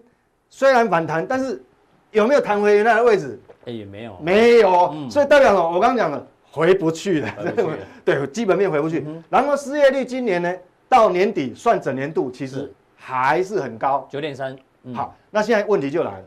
[0.50, 1.64] 虽然反弹，但是
[2.12, 3.40] 有没有弹回原来的位置？
[3.66, 5.72] 哎，也没有，没有，嗯所以代表什么？
[5.72, 9.04] 我刚刚讲了，回不去了，去 了对，基本面回不去。
[9.08, 10.54] 嗯然后失业率今年呢，
[10.90, 12.74] 到年底算整年度，其实是
[13.06, 14.08] 还是很高。
[14.10, 16.26] 九点三，嗯好，那现在问题就来了，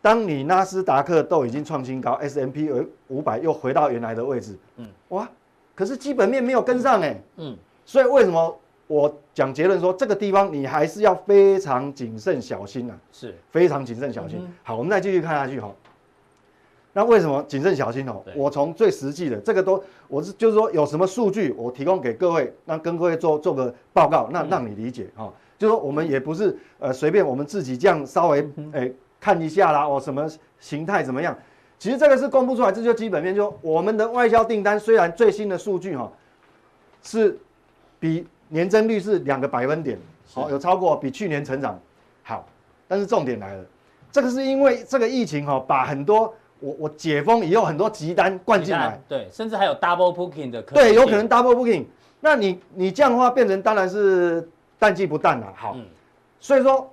[0.00, 2.70] 当你纳斯达克都已经创新高，S M P
[3.08, 5.28] 五百又回到原来的位置，嗯哇，
[5.74, 12.96] 可是基本面没有跟上哎，嗯，所以为什么我讲结论说这个地方你还是要非常谨慎小心啊？
[13.12, 14.38] 是非常谨慎小心。
[14.40, 15.70] 嗯好，我们再继续看下去哈。
[16.94, 18.24] 那为什么谨慎小心哦？
[18.34, 25.30] 我从最实际的这个都，我是就是说有什么数据，我提供给各位，那跟各位做做个报告，那让你理解哈。
[25.58, 31.36] 就是说我们也不是呃随便我们自己这样稍微诶看一下啦，哦什么形态怎么样？
[31.78, 36.10] 其实这个是公布出来，这就基本面，就我们的外销订单虽然最新的数据哈
[37.02, 37.38] 是
[38.00, 39.98] 比年增率是两个百分点，
[40.32, 41.78] 好有超过比去年成长
[42.22, 42.48] 好，
[42.88, 43.64] 但是重点来了，
[44.10, 51.84] 这个是因为这个疫情哈把很多我我解封以后很多急单灌进来，对，甚至还有 double booking 的可对，有可能 double booking，
[52.20, 55.84] 那你你这样的话变成当然是淡季不淡了，好，嗯。
[56.38, 56.90] 所以说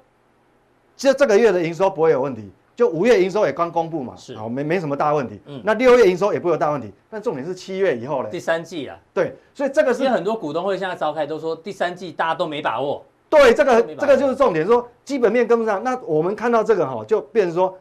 [0.95, 4.35] 这这个月的营收不会有问题，就五月营收也刚公布嘛，是。
[4.35, 5.61] 好没没什么大问题，嗯。
[5.63, 15.83] 那六月营收也不会有大问题，但重点是七月以后嘞，第三季啊，对，所以这个是很多股东会现在召开都说第三季大家都没把握，对，这个这个就是重点，说基本面跟不上。
[15.83, 17.77] 那我们看到这个哈，就变成说，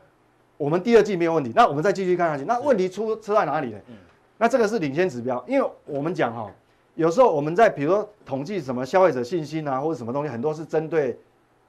[0.56, 1.52] 我们第二季没有问题。
[1.54, 3.78] 那我们再继续看下去，那问题出出在哪里呢？
[3.88, 3.94] 嗯。
[4.38, 6.50] 那这个是领先指标，因为我们讲哈，
[6.94, 11.18] 有时候我们在比如说统计什么消费者信心啊，或者什么东西，很多是针对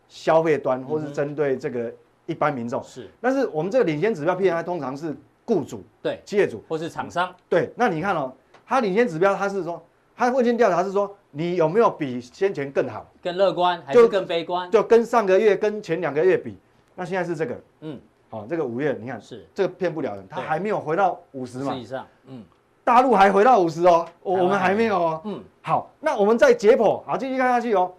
[0.09, 1.91] 消费端，或是针对这个
[2.25, 2.83] 一般民众。
[2.83, 3.09] 是。
[3.21, 6.61] 但是我们这个领先指标 PMI 通常是雇主、对，企业主。
[6.67, 8.33] 或是厂商，对，那你看哦，
[8.65, 9.81] 它领先指标它是说，
[10.15, 13.09] 它问卷调查是说你有没有比先前更好。
[13.21, 14.69] 更乐观还是就更悲观？
[14.69, 16.57] 就跟上个月、跟前两个月比，
[16.95, 19.45] 那现在是这个，嗯，好、这个五月你看是。
[19.55, 20.45] 这个骗不了人，它对。
[20.45, 21.73] 还没有回到五十嘛。
[21.73, 22.43] 以，上，嗯
[22.83, 25.21] 大陆还回到五十哦，我们还没有哦。
[25.23, 27.91] 嗯，好，那我们再解剖，好，继续看下去哦。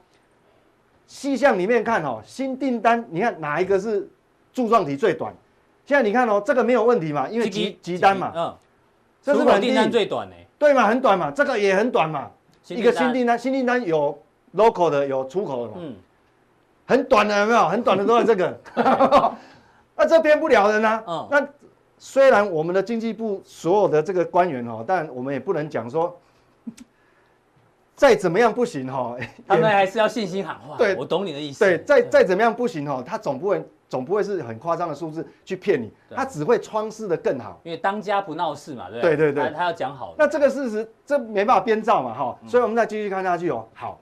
[1.07, 4.09] 细项里面看哦，新订单，你看哪一个是
[4.53, 5.33] 柱状体最短？
[5.87, 8.55] 现在你看哦，这个没有问题嘛，因为急急单嘛，嗯，
[9.23, 12.31] 这是稳出口订单，最短呢，对嘛，很短嘛，这个也很短嘛，
[12.69, 14.19] 一个新订订单，新订单有
[14.55, 15.79] local 的，有出口的嘛。
[15.81, 15.95] 嗯，
[16.87, 17.69] 很短的有没有？
[17.69, 18.59] 很短的都在这个，
[19.97, 21.03] 那这编不了人啊。
[21.07, 21.47] 嗯那
[21.99, 26.19] 虽然我们的经济部所有的这个官员哦，但我们也不能讲说
[27.95, 29.17] 再怎么样不行哈。
[29.47, 30.77] 他们还是要信心喊话。
[30.77, 31.65] 对我懂你的意思。
[31.65, 37.61] 对，再再怎么样不行哈，他总不会总不会是很夸张的数字去骗你，他只会装饰的更好。
[37.63, 40.15] 因为当家不闹事嘛，对不对对对他他要讲好。
[40.19, 43.67] 那这个事实这没办法编造嘛哈，嗯所以我们再继续看下去哦。
[43.75, 44.01] 好，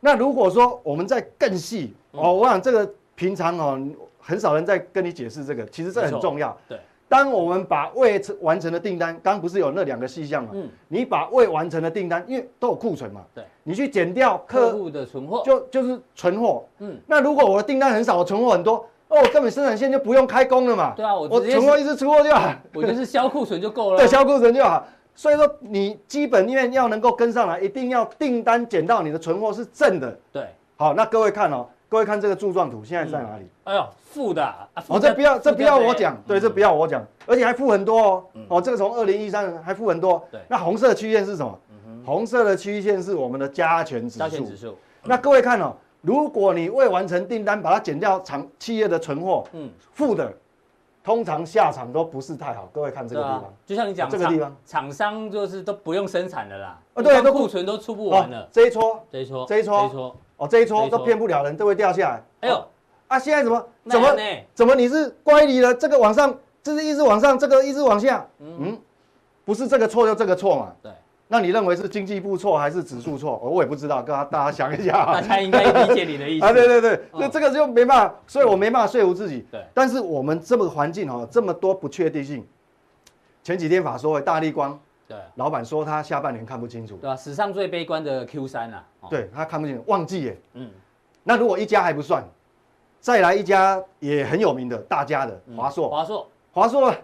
[0.00, 3.78] 那如果说我们再更细嗯哦，我想这个平常哦
[4.18, 6.56] 很少人在跟你解释这个，其实这很重要。
[6.66, 6.78] 对，
[7.10, 10.50] 当我们把未完成的订单，刚刚不是有那两个细项嘛？
[10.54, 16.64] 嗯你把未完成的订单，因为都有库存嘛，对，你去减掉客客户的存货，就就是存货。
[16.78, 20.94] 嗯，那如果我的订单很少，我存货很多，哦，根本生产线就不用开工了嘛。
[20.94, 22.48] 对啊我我存货一直出货就好。
[22.74, 23.98] 我就是销库存就够了。
[23.98, 24.86] 对，销库存就好。
[25.16, 30.16] 所以说，你基本面要能够跟上来，一定要订单减到你的存货是正的。
[30.32, 30.46] 对，
[30.76, 33.44] 好，那各位看哦，各位看这个柱状图现在在哪里？
[33.64, 38.24] 哎呦，负的啊，哦，这不要，这不要我讲，对，这嗯不要我讲，而且还负很多哦。
[38.46, 40.24] 哦，这个从二零一三还负很多。
[40.30, 41.58] 对那红色的曲线是什么？
[42.06, 44.56] 红色的曲线是我们的加权指数加权指。
[44.56, 50.32] 数，那各位看哦，如果你未完成订单，把它减掉厂企业的存货，嗯，负的，
[51.02, 52.68] 通常下场都不是太好。
[52.72, 62.22] 各位看这个地方，，就像你讲厂这个地方厂商就是都不用生产的啦，啊对库存都出不完了哦，，这一撮，这一撮，这一撮这一撮，哦，这一撮都骗不了人，都会掉下来。
[62.40, 62.66] 哎呦哦，
[63.08, 64.22] 啊，现在怎么怎么呢？
[64.54, 65.74] 怎么你是乖离了？
[65.74, 68.78] 这个往上，这是一直往上，这个一直往下，嗯，
[69.44, 70.72] 不是这个错就这个错嘛？
[70.82, 70.90] 对，
[71.28, 73.36] 那你认为是经济部错还是指数错？
[73.36, 75.20] 我也不知道，跟大家想一下啊。
[75.20, 79.46] 大家应该理解你的意思 啊，对对对，嗯那这个就没办法，所以我没办法说服自己。
[79.52, 82.46] 对但是我们这么个环境哈，这么多不确定性，
[83.42, 87.16] 前几天法说会大力光对，老板说他下半年看不清楚，对吧？
[87.16, 90.40] 史上最悲观的 Q 三啊，哦，对他看不清楚，旺季耶。
[90.54, 90.70] 嗯，
[91.24, 92.22] 那如果一家还不算，
[93.00, 96.94] 再来一家也很有名的大家的华硕，华硕，华硕，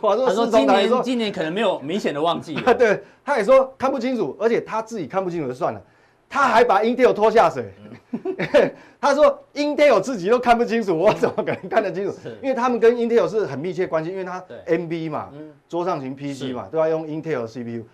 [0.00, 5.80] 华硕， 他说今年今年可能没有明显的旺季， 对，他也说看不清楚，而且他自己看不清楚就算了。
[6.28, 7.72] 他还把 Intel 拖下水，
[8.12, 12.14] 嗯、 他说 Intel 自己都看不清楚，我怎么可能看得清楚？
[12.42, 17.86] 因为他们跟 Intel 是很密切关系，因为他 NB 嘛，嗯、桌上型 PC 嘛，都要用 Intel CPU。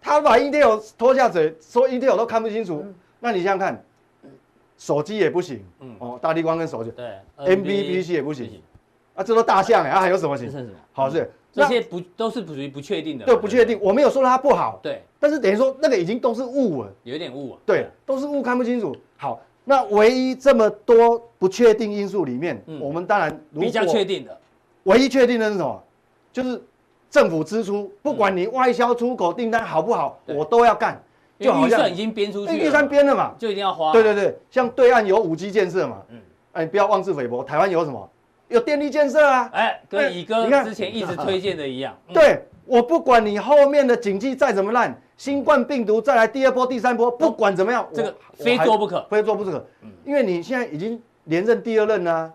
[0.00, 3.84] 他把 Intel 拖下水，说 Intel 都看不清楚，嗯、那你想想看，
[4.76, 8.62] 手机也不行，嗯、哦，大地光跟手机，对，NB PC 也不行，
[9.14, 10.50] 啊，这都大象哎，啊，还有什么行？
[10.50, 11.30] 是好是。
[11.56, 13.24] 这些不都是属于不确定的？
[13.24, 13.78] 对，不确定。
[13.80, 14.78] 我没有说它不好。
[14.82, 17.58] 对，但是等于说那个已经都是雾了，有点雾啊。
[17.64, 18.94] 对，都是雾，看不清楚。
[19.16, 24.38] 好，那唯一这么多不确定因素里面，我们当然比较确定的，
[24.84, 25.82] 唯一确定的是什么？
[26.32, 26.62] 就是
[27.10, 31.02] 政府支出，不管你外销出口订单好不好，我都要干。
[31.38, 33.92] 就预算已经编出去，预算编了嘛，就一定要花。
[33.92, 36.18] 对对对，像对岸有五 G 建设嘛，嗯，
[36.52, 37.44] 哎，不要妄自菲薄。
[37.44, 38.10] 台湾有什么？
[38.48, 41.96] 有电力建设啊，哎，跟乙哥之前一直推荐的一样。
[42.14, 49.66] 对，我不管你后面的经济再怎么烂，新冠病毒再来第二波、第三波，不管怎么样，这个非做不可，非做不可。
[50.04, 52.32] 因为你现在已经连任第二任了，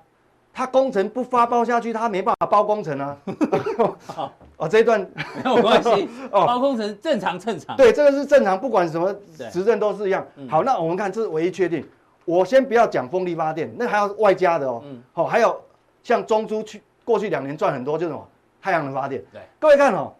[0.53, 3.17] 他工程不发包下去，他没办法包工程啊。
[4.57, 4.99] 哦，这一段
[5.43, 7.75] 没有关系，包工程正常正常。
[7.77, 9.15] 对，这个是正常，不管什么
[9.51, 10.27] 执政都是一样。
[10.49, 11.83] 好，那我们看这是唯一确定。
[12.25, 14.81] 我先不要讲风力发电，那还要外加的哦。
[14.85, 15.59] 嗯好，还有。
[16.03, 18.27] 像中租去过去两年赚很多，就是什么
[18.61, 19.23] 太阳能发电。
[19.31, 20.13] 对，各位看哦，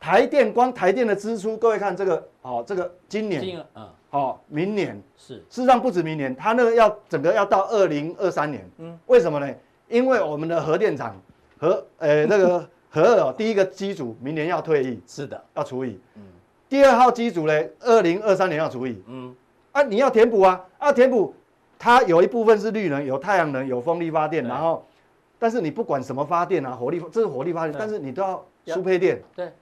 [0.00, 8.68] 台电光台电的支出，各位看这个哦，这个今年，嗯，好，明年是，事实上不止明年，它那个要整个要到二零二三年。
[8.78, 9.54] 嗯，为什么呢？
[9.88, 11.16] 因为我们的核电厂
[11.58, 15.98] 核呃 那个核二哦第一个机组明年要退役，是的，要除以。
[16.16, 16.22] 嗯，
[16.68, 19.02] 第二号机组呢，二零二三年要除以。
[19.06, 19.34] 嗯，
[19.72, 21.34] 啊，你要填补啊，啊，填补，
[21.78, 24.84] 它有一部分是绿能，有太阳能，有风力发电，然后。
[25.38, 29.20] 但是你不管什么发电啊，火力这是火力发电，但是你都要输配电。
[29.34, 29.52] 对，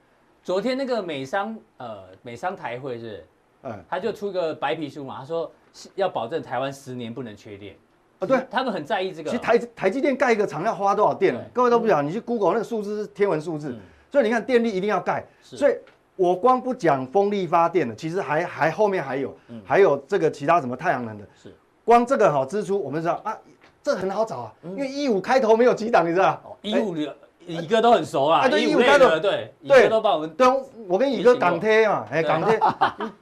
[0.42, 3.26] 昨天那个美商呃美商台会是，
[3.62, 5.50] 嗯，他就出一个白皮书嘛，他说
[5.94, 7.74] 要保证台湾十年不能缺电。
[8.20, 9.30] 啊，对，他们很在意这个。
[9.30, 11.34] 其实台台积电盖一个厂要花多少电？
[11.34, 13.70] 对各位都不晓得，你去 Google 那个数字是天文数字。
[13.70, 13.80] 嗯、
[14.10, 15.24] 所以你看电力一定要盖。
[15.42, 15.76] 是所以
[16.14, 21.26] 我光不讲风力发电的，其实还还后面还有，嗯、还有这个其他什么太阳能的。
[21.34, 21.52] 是，
[21.84, 23.36] 光这个好支出，我们知道啊。
[23.82, 26.40] 这很好找啊，因为一五开头没有几档，你知道？
[26.62, 30.30] 一五的乙哥都很熟啊，对，一五开头对，乙哥都帮我们。
[30.30, 30.46] 对，
[30.86, 32.60] 我跟乙哥港贴嘛，哎，港贴，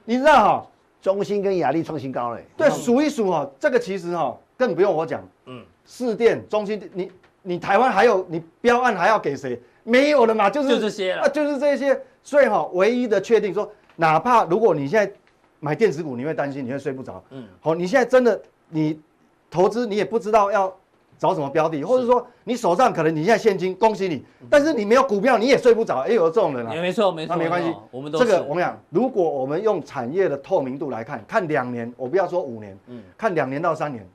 [0.05, 0.67] 你知道哈？
[1.01, 2.45] 中兴跟亚力创新高嘞。
[2.55, 9.59] 对，数一数哈，这个其实哈更不用我讲，嗯，士电、中兴，你你台湾还有你标案还要给谁？
[9.83, 11.99] 没有了嘛，就是就这些了，啊，就是这些。
[12.21, 15.11] 所以哈，唯一的确定说，哪怕如果你现在
[15.59, 19.01] 买电子股，你会担心，你会睡不着，嗯，好，你现在真的你。
[19.51, 20.73] 投资你也不知道要
[21.19, 34.07] 找什么标的，或者说你手上可能你现在现金，恭喜你，但是你没有股票你也睡不着，哎，有这种人啊，也没错没错，那没关系，我们都这个我们讲，如果我们用产业的透明度来看，看两年，我不要说五年，嗯，看两年到三年，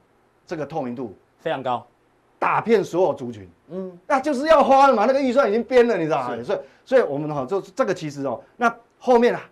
[0.46, 1.86] 这个透明度非常高，
[2.38, 6.42] 打遍所有族群，嗯，那就是要花了嘛，那个预算已经编了，你知道吗？
[6.42, 9.42] 所以所以我们哈就这个其实哦，那后面啊，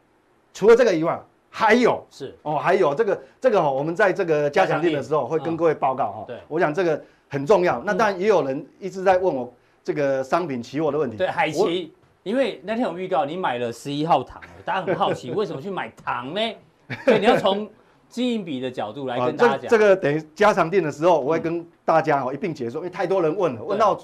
[0.54, 1.20] 除了这个以外。
[1.56, 6.24] 还有是哦，还有这个这个哈，我们在这个加强錠的时候会跟各位报告哈。
[6.26, 7.80] 对，我想这个很重要。
[7.84, 11.16] 那当然也有人一直在问我这个商品期货的问题。
[11.16, 16.40] 对，海奇，因为那天我预告你买了十一号糖，大家很好奇为什么去买糖呢？
[17.06, 17.70] 所以你要从
[18.08, 19.70] 经营比的角度来跟大家讲。
[19.70, 23.96] 这个等于加强錠的时候，我会跟大家哦一并解说，因为太多人问了，问到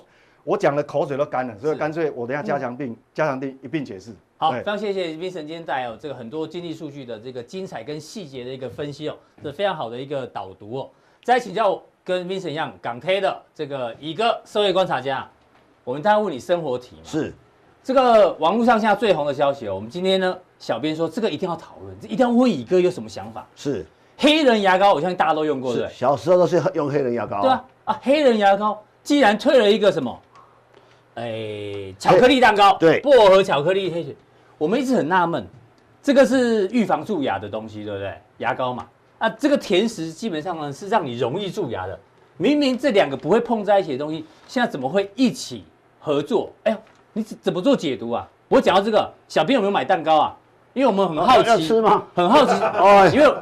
[0.44, 4.14] 我讲的口水都干了，所以干脆我等下加强錠加强錠一并解释。
[4.40, 10.88] 好，非常谢谢 Vincent 今天带有这个很多经济数据的这个精彩跟细节的一个分析哦，这非常好的一个导读哦。
[11.22, 15.29] 再请教跟 Vincent 一样港 K 的这个乙哥社会观察家，
[15.85, 17.03] 我们当然问你生活题嘛。
[17.05, 17.35] 是，
[17.85, 23.46] 这个网络上现在最红的消息哦，我们今天呢，小编说这个一定要讨论，一定要问乙哥有什么想法。
[23.55, 23.85] 是，
[24.16, 27.42] 黑人牙膏，我相信大家都用过，对，小时候都是用黑人牙膏。
[27.42, 30.18] 对啊，啊，黑人牙膏既然退了一个什么，
[31.16, 34.16] 哎，巧克力蛋糕，对，薄荷巧克力黑雪。
[34.61, 35.42] 我们一直很纳闷，
[36.03, 38.14] 这个是预防蛀牙的东西，对不对？
[38.37, 38.87] 牙膏嘛，
[39.18, 41.99] 啊，这个甜食基本上呢是让你容易蛀牙的。
[42.37, 45.64] 明明这两个不会碰在一起的东西，现在怎么会一起
[45.99, 46.53] 合作？
[46.64, 46.79] 哎呦，
[47.14, 48.29] 你怎怎么做解读啊？
[48.49, 50.37] 我讲到这个，小编有没有买蛋糕啊？
[50.72, 52.02] 因为我们很好奇，要吃吗？
[52.14, 53.33] 很好奇 哦因为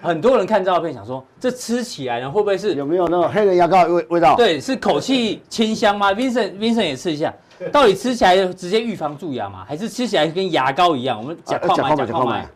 [0.00, 7.32] 很多人看照片想说，这吃起来呢会不会是有没有那种黑人牙膏的味味道？，对，是口气清香吗？Vincent Vincent 也吃一下，
[7.72, 9.64] 到底吃起来直接预防蛀牙吗？
[9.66, 11.18] 还是吃起来跟牙膏一样？
[11.18, 12.46] 我们讲矿买讲矿买，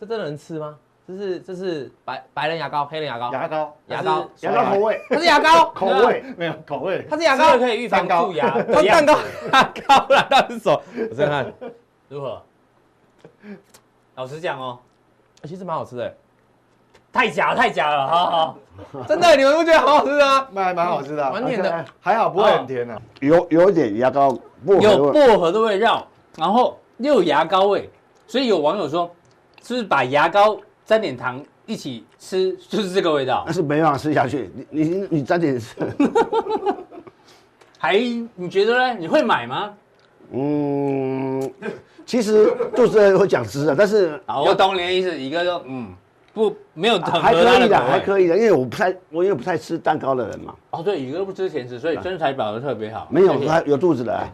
[0.00, 0.74] 这真的能吃吗？
[1.06, 8.48] 这是这是白白人牙膏，黑人牙膏，牙膏，牙膏，牙膏口味，它是牙膏，口味， 没有口味，它是牙膏这个，可以预防蛀牙。
[8.72, 9.18] 它蛋糕
[9.52, 10.82] 牙膏啦，到底是什么？
[11.10, 11.52] 我再看，
[12.08, 12.40] 如何？
[14.16, 14.78] 老实讲哦，
[15.44, 16.14] 其实蛮好吃的，
[17.12, 18.58] 太假了太假了，好好。
[19.06, 20.48] 真的，你们不觉得好好吃吗？
[20.52, 23.00] 蛮蛮好吃的啊，蛮甜的，还好不会很甜啊。
[23.20, 24.30] 有有一点牙膏
[24.64, 26.06] 薄荷有，薄荷的味道，
[26.36, 27.90] 然后又有牙膏味，
[28.26, 29.10] 所以有网友说，
[29.62, 33.52] 是不是把牙膏沾点糖一起吃，就是这个味道但？
[33.54, 34.50] 是没办法吃下去。
[34.70, 35.76] 你你你沾点吃，
[37.78, 37.98] 还
[38.34, 38.94] 你觉得呢？
[38.94, 39.74] 你会买吗？
[40.32, 41.52] 嗯，
[42.06, 45.18] 其实就是会讲吃的，但是好，我懂你的意思。
[45.18, 45.92] 一个说，嗯，
[46.32, 47.78] 不，没有很还可以的。
[47.78, 53.06] 还可以的，因为我不太我因为不太吃蛋糕的人嘛，哦，对，宇哥不吃甜食，所以身材保得特别好。
[53.10, 54.30] 没有他有肚子的，哎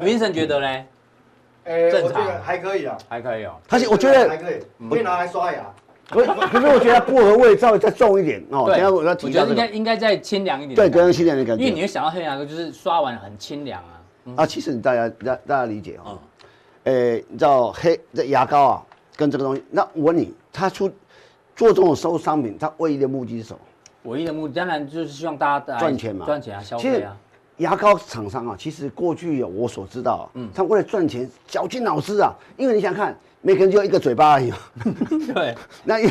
[0.00, 0.66] Vincent 觉得呢？
[1.66, 3.54] 哎正常还可以啊，还可以哦。
[3.66, 5.64] 他是我觉得还可以，可以拿来刷牙。
[6.10, 8.64] 可可是我觉得薄荷味稍微再重一点哦。
[8.66, 10.76] 等下我要我提我，觉得应该应该再清凉一点。
[10.76, 11.64] 对，更清凉的感觉。
[11.64, 14.36] 因为你会想到黑牙膏就是刷完很清凉啊。
[14.42, 16.18] 啊，其实你大家大大家理解嗯
[16.84, 20.88] 哈，诶，你知道黑这牙膏啊，跟这个东西，那我问你，他出
[21.56, 23.58] 做这种收商品，他唯一的目的是什么？
[24.04, 27.16] 唯一的目的当然就是希望大家来赚钱嘛赚钱啊，消其实费啊。
[27.58, 34.56] 牙膏厂商啊，其实过去有我所知道啊，他为了赚钱绞尽脑汁啊，因为你想想看，每个人就一个嘴巴而已嘛
[35.32, 35.54] 对，
[35.84, 36.10] 那一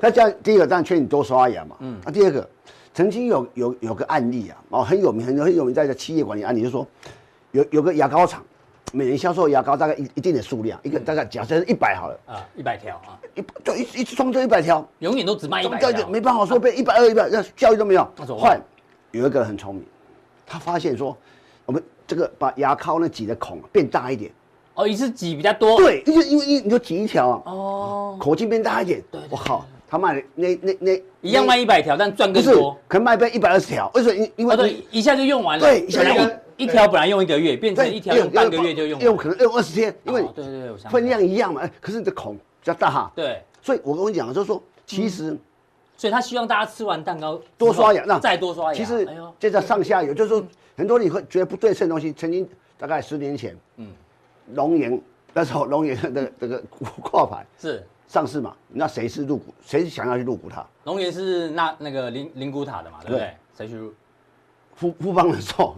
[0.00, 2.46] 他这样第一个当然劝你多刷牙嘛，嗯，啊，第二个
[2.92, 6.84] 曾经有有有个案例啊，哦很有名很有很有名在这企业管理案例，就是说
[7.52, 8.42] 有有个牙膏厂，
[8.92, 15.78] 每年销售牙膏大概一一定的数量，一个大概假设是一百好了，啊，一百条啊，一就一一次装这一百条，永远都只卖一百
[16.08, 18.08] 没办法说变一百二一百，那教育都没有
[18.38, 18.60] 换。
[19.10, 19.84] 有一个人很聪明，
[20.46, 21.16] 他发现说，
[21.64, 24.30] 我们这个把牙膏那挤的孔变大一点，
[24.74, 25.76] 哦，一次挤比较多。。
[25.78, 34.14] 对，因为因为你就挤一条啊，哦，口径变大一点，对对我靠，他卖的那那那一样卖一百条，但赚更多。，可能卖被一百二十条，为什么？
[34.14, 35.66] 因因哦，为对，一下就用完了。
[35.66, 39.04] 对一下本来用完一一条本来用一个月，变成一条用半个月就用完。
[39.04, 45.36] 用可能用二十天，因为哦对对对我想分量一样嘛，哎可是你的孔比较大哈，对，所以我跟你讲就是说，其实
[45.96, 48.74] 所以他希望大家吃完蛋糕多刷牙，那再多刷牙。
[48.74, 49.06] 其实
[49.38, 50.44] 这叫上下游，就是说
[50.76, 52.48] 很多你会觉得不对称的东西，曾经
[52.78, 53.88] 大概十年前，嗯，
[54.54, 55.00] 龙岩
[55.32, 56.62] 那时候龙岩的 这个
[57.02, 59.52] 挂牌是上市嘛，那谁是入股？
[59.62, 60.66] 谁想要去入股它？
[60.84, 63.34] 龙岩是那那个灵灵骨塔的嘛，对不对？
[63.56, 63.92] 谁去入？
[64.76, 65.74] 富富邦人寿，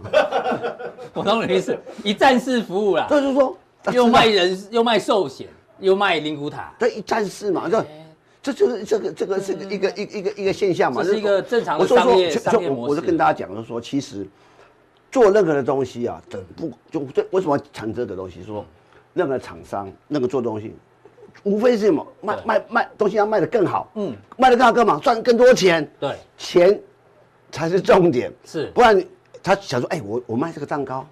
[1.13, 3.57] 我懂你的意思，一站式服务啦，这就是说
[3.93, 5.47] 又卖人又卖寿险，
[5.79, 7.85] 又卖灵骨塔，对一站式嘛，这
[8.41, 14.27] 这就是这个这个是一个一个一个一个现象嘛，这是一个正常商业就商业模式我我就跟大家讲，就是说其实
[15.09, 18.43] 做任何的东西啊，整不就这为什么要谈这个东西？
[18.43, 18.65] 说
[19.13, 20.73] 任何厂商那个做东西，
[21.43, 24.99] 无非是什么卖卖卖东西要卖的更好，嗯，卖得更好干嘛？
[25.01, 26.79] 赚更多钱，对，钱
[27.51, 28.67] 才是重点，是。
[28.73, 29.03] 不然
[29.41, 31.05] 他想说，哎、我我卖这个蛋糕，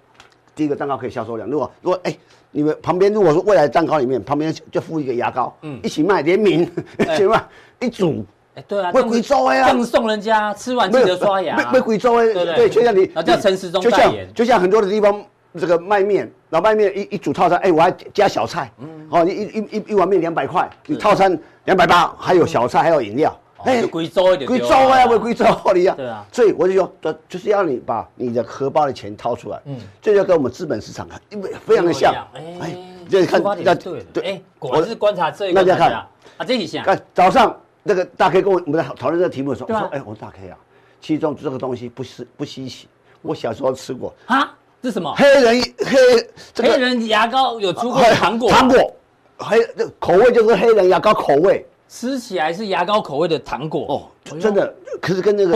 [0.54, 1.48] 第一个蛋糕可以销售量。
[1.48, 2.16] 如果如果哎、
[2.50, 6.62] 你们旁边如果说未来蛋糕里面旁边就附一个牙膏，嗯，一起卖联名，
[6.98, 7.44] 一起卖
[7.80, 8.24] 一组，
[8.54, 14.28] 哎，对啊，会这样子贵州的啊赠送人家吃完记得刷牙，没没贵州哎，对就像你，然后叫陈时中就像代言。
[14.34, 15.22] 就像很多的地方
[15.58, 25.44] 这个卖面，然后卖面一一组套餐，哎、我还加小菜，嗯，哦，你一一一一碗面两百块，你套餐两百八，还有小菜，还有饮料，哎，贵州一点，贵州哎，为贵州
[25.74, 26.24] 你啊，对啊。
[26.32, 32.76] 所以我就说，就就是要你把你的荷包的钱掏出来，嗯，这就跟我们资本市场啊因为非常的像，哎，
[33.08, 40.56] 就是看出发点要是对，对哎，果然是观察这一那就看啊，啊，这一项看早上那个大 K 跟我我们在讨论这个题目的时候，我说，哎，我说大 K 啊，
[41.00, 42.86] 其中这个东西不是不稀奇，
[43.22, 45.12] 我小时候吃过，啊，这是什么？
[45.16, 48.94] 黑人黑这个黑人牙膏有出过糖果，糖果，
[49.38, 55.52] 黑这口味就是黑人牙膏口味吃起来是牙膏口味的糖果哦，真的，可是跟那个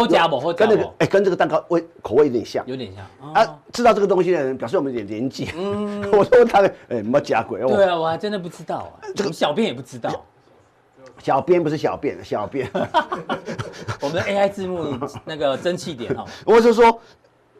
[0.54, 2.64] 跟那个哎跟这个蛋糕味口味有点像。
[2.66, 5.50] 有点像啊，知道这个东西的人表示我们有点年纪。
[5.54, 7.68] 嗯， 我说他哎，没有假鬼哦。
[7.68, 10.24] 对啊，我还真的不知道啊，这个小编也不知道。
[11.18, 12.68] 小编不是小便，小编。
[14.00, 16.98] 我们的 AI 字幕那个蒸汽点哦， 我就说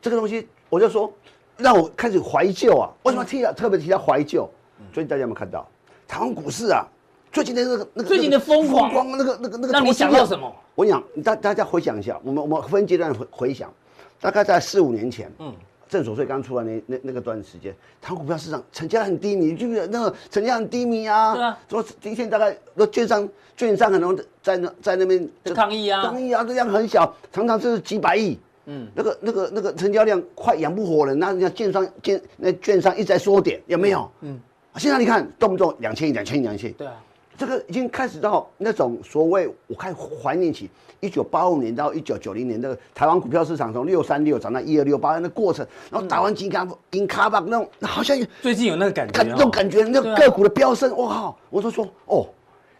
[0.00, 1.12] 这个东西，我就说
[1.58, 2.88] 让我开始怀旧啊。
[3.02, 4.48] 为什么提到特别提到怀旧？
[4.94, 5.68] 所以大家有没有看到
[6.08, 6.84] 台湾股市啊？
[7.32, 10.54] 最近的那个那个最近的疯狂疯狂那个那个那个，让你想到什么？
[10.74, 13.72] 我讲大大家回想一下，我们我们分阶段回回想，
[14.20, 15.52] 大概在四五年前，嗯，
[15.88, 21.34] 正所税刚出来那那那个段时间，台湾股票市场成交很低迷，就是那个成交很低迷啊。
[21.34, 21.58] 对啊。
[21.70, 23.26] 说今天大概那券商
[23.56, 28.38] 券商很多在那在那边抗议啊，抗议啊，这样很小，常常就是几百亿。
[28.66, 28.86] 嗯。
[28.94, 34.10] 那个那个那个成交量快养不活了，那人家券商券那券商一直在缩点，有没有？
[34.20, 34.38] 嗯。
[34.76, 36.72] 现在你看，动不动两千亿、两千亿、两千亿。
[36.74, 36.94] 对啊。
[37.36, 40.70] 这个已经开始到那种所谓，我开始怀念起
[41.00, 51.36] 一九八五年到一九九零年那个台湾股票市场从六三六涨到一二六八那过程，然后打完金卡银卡吧那种，好像最近有那个感觉，感那种感觉，那个个股的飙升，我靠！
[51.50, 52.26] 我就说哦，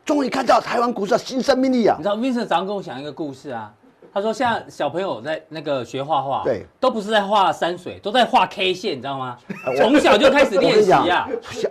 [0.05, 1.96] 终于看到台湾股市的新生命力啊！
[1.98, 3.72] 你知道 Vincent 早上跟我讲一个故事啊。
[4.14, 9.38] 他说：“现在小朋友在那个学画画，对，都不是在画山水，都在画 K 线，你知道吗？
[9.78, 11.26] 从小就开始练习啊。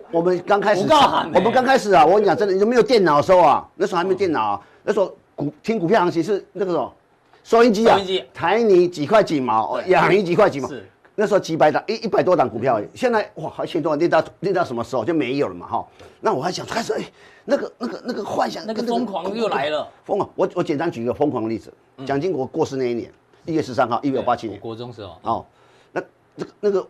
[0.09, 3.67] 我们刚开始，我我们刚开始啊，我跟你讲，真的，有没有电脑的时候啊？
[3.75, 6.93] 那时候还没有电脑啊，那时候股听股票行情是那个什么？
[7.43, 7.99] 收音机啊，
[8.33, 15.67] 台泥几块几毛，亚泥几块几毛，是那时候几百档一一百多档股票，现在哇，好千多，跌到跌到什么时候就没有了嘛？
[15.67, 15.87] 哈，
[16.19, 17.03] 那我还想开始哎。”
[17.43, 19.89] 那个、那个、那个幻想，那个疯狂又来了。
[20.05, 21.73] 疯狂，我我简单举一个疯狂的例子。
[22.05, 23.11] 蒋经国过世那一年，
[23.45, 25.17] 一月十三号，一九八七年，国中时候。
[25.23, 25.45] 哦，
[25.91, 26.01] 那
[26.35, 26.87] 那个那个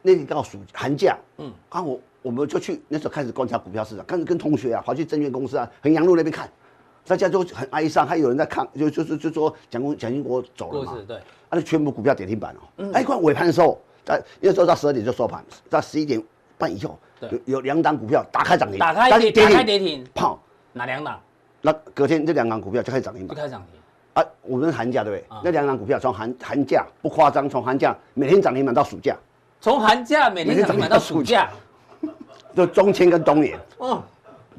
[0.00, 6.50] 那年刚好暑寒假，嗯，刚我我们就去那时候开始观察股票市场，开始跟同学啊，跑去证券公司啊，衡阳路那边看，
[7.06, 16.22] 大家都很哀伤，还有人在看，就就就就说蒋公蒋经国走了嘛，对，啊，那全部股票跌停板哦，哎，看尾盘的时候，在那时候到十二点就收盘，到十一点
[16.56, 16.98] 半以后。
[17.30, 20.34] 有有两档股票打开涨停，打开跌停，打开跌停，砰！
[20.72, 21.20] 哪两档？
[21.60, 23.78] 那隔天这两档股票就开始涨停板，就开涨停
[24.14, 24.24] 啊！
[24.40, 25.40] 我们寒假对不对？
[25.44, 29.14] 那两档股票从寒寒假不夸张，从寒假每天涨停板到暑假，
[29.60, 31.50] 从寒假每天涨停板到暑假，
[32.56, 33.58] 就中签跟冬年。
[33.76, 34.02] 哦，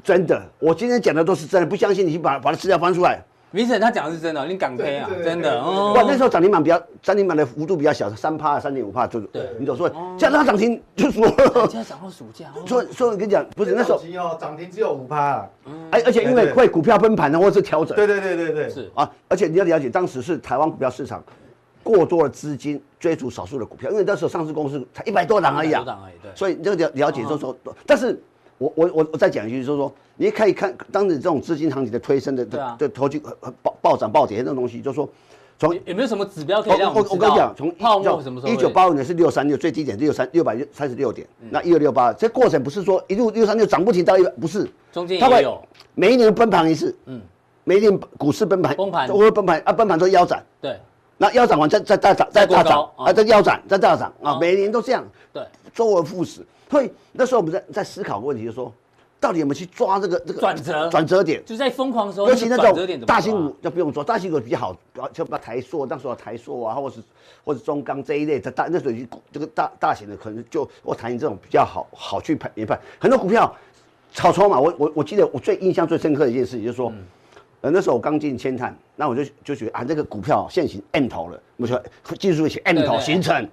[0.04, 3.22] 真的，我今天讲的都是真的，不相信你去把把它资料翻出来。
[3.54, 5.10] 明显他讲的是真的，你敢推啊？
[5.22, 5.92] 真的哦。
[5.94, 9.26] 哇，那时候涨停板比较，涨停板的幅度比较小，三趴、三点五趴，就是。
[9.26, 9.50] 对。
[9.58, 11.28] 你都说，现在它涨停就说。
[11.68, 12.46] 现在涨到暑假。
[12.66, 14.00] 所以，所以我跟你讲，不是那时候。
[14.40, 15.46] 涨停只有五趴。
[15.90, 17.94] 哎，而且因为会股票崩盘呢，或者是调整。
[17.94, 18.70] 对对对对对。
[18.70, 21.22] 是啊，而且你要了解，当时是台湾股票市场
[21.82, 25.84] 过多的资金追逐少数的股票，因为那时候上市公司才一百多档而已啊。
[26.34, 27.54] 所以这个了了解就是说，
[27.86, 28.18] 但是。
[28.62, 33.20] 我我我我再讲一句，就是说，你也可以看当时这种资金行情的推升的的的投机
[33.62, 35.08] 暴暴涨暴跌那种东西，就是说，
[35.58, 38.52] 从有没有什么指标可以我我跟你讲，从泡沫什么时候？
[38.52, 45.60] 一九八五年是六三六最低点六三六百三十六点，那一二六八，这过程不是说一路六三六涨不停到一百，不是，中间也有，
[45.94, 47.20] 每一年崩盘一次，嗯，
[47.64, 50.78] 每一年股市崩盘，崩盘，都会崩盘啊，崩盘都腰斩，对，
[51.16, 55.42] 那腰斩完再再大涨，再大涨啊，再腰斩再大涨啊，每年都这样，对，
[55.74, 58.72] 周而复始，所以那时候我们在在思考个问题，就是说。
[59.22, 61.40] 到底有没有去抓这个这个转折转折点？
[61.46, 64.76] 就在疯狂的时候，尤其那种大型股就不用抓，大型股比较好，
[65.12, 67.02] 就把台塑那时候台塑啊，或者是
[67.44, 72.76] 或者中钢这一类的大那时候已经这个大大型的可能就我谈你这种比较好好去判研判。
[72.98, 73.54] 很多股票
[74.12, 77.06] 炒筹码，我我我记得我最印象最深刻的一件事情就是说，嗯、
[77.60, 81.80] 呃那时候我刚进千探，那我就就觉得啊这个股票现行 M 头了，我说
[82.18, 83.48] 技术写 M 头形成，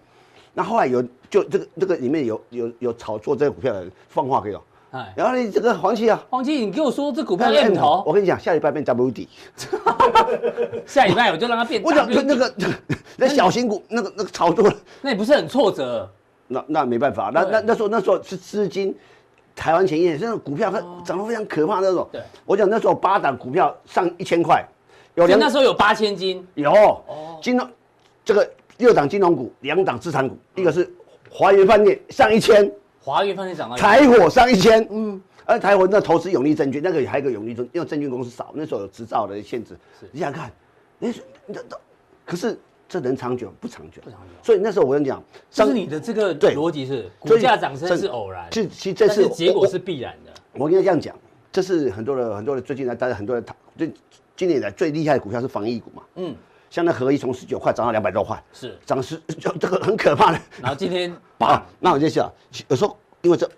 [0.59, 4.61] 那后来有就这个这个里面有有有炒作这个股票的人放话给我。
[4.91, 5.13] 哎。
[5.15, 9.29] 然后呢这个黄奇啊，黄奇，你给我说这股票变头，我跟你讲，下礼拜变 W D，
[10.85, 11.81] 下礼拜我就让它变。
[11.81, 12.53] 我讲那个
[13.15, 14.69] 那小型股那个那个炒作，
[15.01, 16.09] 那也不是很挫折。
[16.49, 18.93] 那那没办法，那那那时候那时候是资金，
[19.55, 22.05] 台湾前夜那种股票它涨得非常可怕那种。
[22.11, 24.67] 对，我讲那时候八档股票上一千块，
[25.15, 26.73] 有两那时候有八千金，有。
[27.41, 27.65] 金融
[28.25, 28.45] 这个
[28.79, 30.91] 六档金融股，两档资产股，一个是
[31.29, 32.69] 华源饭店上一千。
[33.01, 39.77] 华源饭店涨了，台火上一千，嗯，而台火那投资永利证券，那个还有个永利证，因为证券公司少，那时候有执照的限制。
[39.99, 40.51] 是，你想看，
[40.97, 41.09] 那
[41.47, 41.59] 那
[42.25, 42.57] 可是
[42.87, 44.01] 这能长久不长久？
[44.03, 44.33] 不长久。
[44.43, 50.31] 所以那时候我跟你讲，就是你的这个逻辑是股价涨升是偶然，其实这是结果是必然的。
[50.53, 51.15] 我跟你这样讲，
[51.51, 53.91] 这是很多的很多的最近来大家很多人讨，最
[54.35, 56.35] 今年来最厉害的股票是防疫股嘛，嗯，
[56.69, 60.39] 像那合一从十九块涨到两百多块，是涨十 就这个很可怕的。
[60.61, 61.11] 然后今天。
[61.39, 62.31] 啊，那我就想，
[62.67, 63.49] 有时候因为这，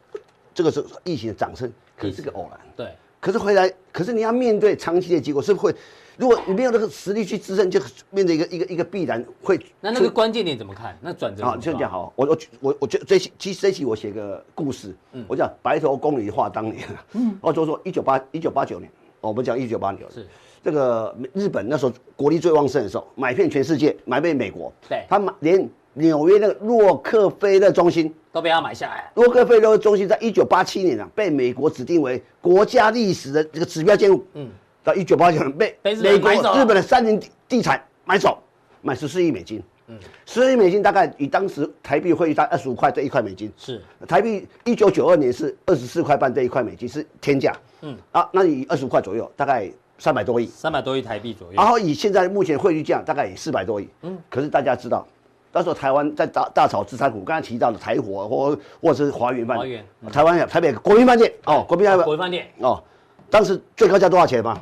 [0.54, 2.60] 这个是疫情的涨升，可是个偶然。
[2.76, 2.96] 对。
[3.20, 5.80] 可是回来，可是你要面对长期的结果，是不是会？
[6.18, 7.80] 如果你没有那个实力去支撑，就
[8.12, 9.60] 面对一个一个一个必然会。
[9.80, 10.96] 那那个关键点怎么看？
[11.02, 11.44] 那转折。
[11.44, 12.14] 啊，就这样好。
[12.16, 18.92] 我我我我觉得这期其实这期我写个故事，嗯，我讲白头宫女话当年，嗯， 哦，就是说一九八一九八九年，
[19.22, 20.28] 我们讲一九八九是
[20.64, 25.70] 这个日本那时候国力最旺盛的时候，买遍全世界，买遍美国，对，他买连。
[25.94, 29.12] 纽约那个洛克菲勒中心都被他买下来。
[29.16, 34.26] 洛克菲勒中心在一九八七年啊，被美国指定为国家历史的这个指标建筑。
[34.36, 34.50] 嗯，
[34.86, 38.42] 到一九八九年被美国日本的三菱地产买走，
[38.82, 39.62] 买十四亿美金。
[39.88, 49.70] 嗯十亿美金大概以当时台币汇率大概二十五块对一块美金，是台币一九九二年是二十四块半对一块美金是天价，嗯啊，那你以二十五块左右，大概
[50.02, 51.54] 三百多亿，三百多亿台币左右。
[51.54, 55.06] 然后以现在目前汇率价大概也四百多亿，嗯，可是大家知道，
[55.52, 62.48] 那时候台湾在大大炒资产股，刚才提到的台火或或者是华源饭店，台湾台北国民饭店哦，国民饭店，国民饭店。
[62.62, 62.84] 哦，
[63.30, 64.60] 当时最高价多少钱吗？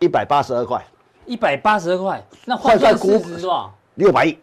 [0.00, 0.84] 一百八十二块，
[1.24, 3.72] 一百八十二块，那换算市值是吧？
[3.94, 4.36] 六百亿，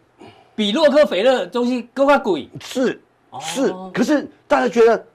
[0.56, 2.50] 比洛克菲勒中心更加贵。
[2.60, 3.00] 是
[3.40, 5.06] 是，可是大家觉得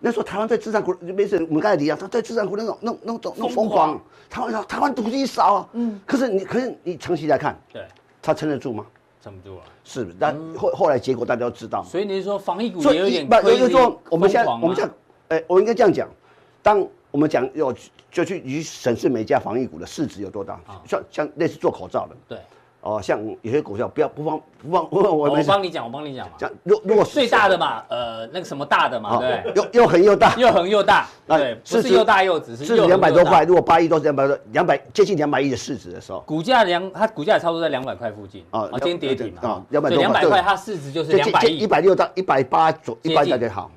[0.00, 7.82] 那时候台湾在资产股没事，我们刚才提到他在资产股那种那种那种那种疯狂，台湾台湾土地少啊，嗯，可是你可是你长期来看，对，
[8.22, 8.86] 他撑得住吗？
[9.22, 11.82] 撑不住啊，是，但后后来结果大家都知道。
[11.82, 14.90] 所以你是说防疫股也有点，不，也就是说我们现在我们讲，
[15.28, 16.08] 哎，我应该这样讲，
[16.62, 16.86] 当。
[17.10, 17.74] 我们讲有
[18.12, 22.38] 就去去审视每家防疫股的市值有多大，像像类似做口罩的，对，
[22.80, 26.32] 哦，像有些股票不要不放不放，我我帮你讲，我帮你讲嘛。
[26.38, 43.70] 讲如如果最大的嘛，呃，那个什么大的嘛，对，又又横又大，又横又大，对，不是又大又只是两百多块，如果八亿都是两百多，两百接近两百亿的市值的时候，股价两它股价也差不多在两百块附近啊，今天跌停嘛，啊，两百多，两百块它市值就是两百亿，一百六到一百八左一百大点好，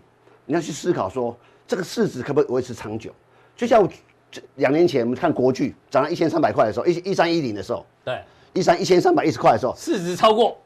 [0.46, 1.36] 你要去思考说
[1.68, 3.12] 这个市值可不可以维持长久。
[3.56, 3.88] 就像
[4.30, 8.22] 这两年前我们看国巨涨到一千三百块的时候，一一三一零的时候，对，
[8.54, 10.58] 一三一千三百一十块的时候，市值超过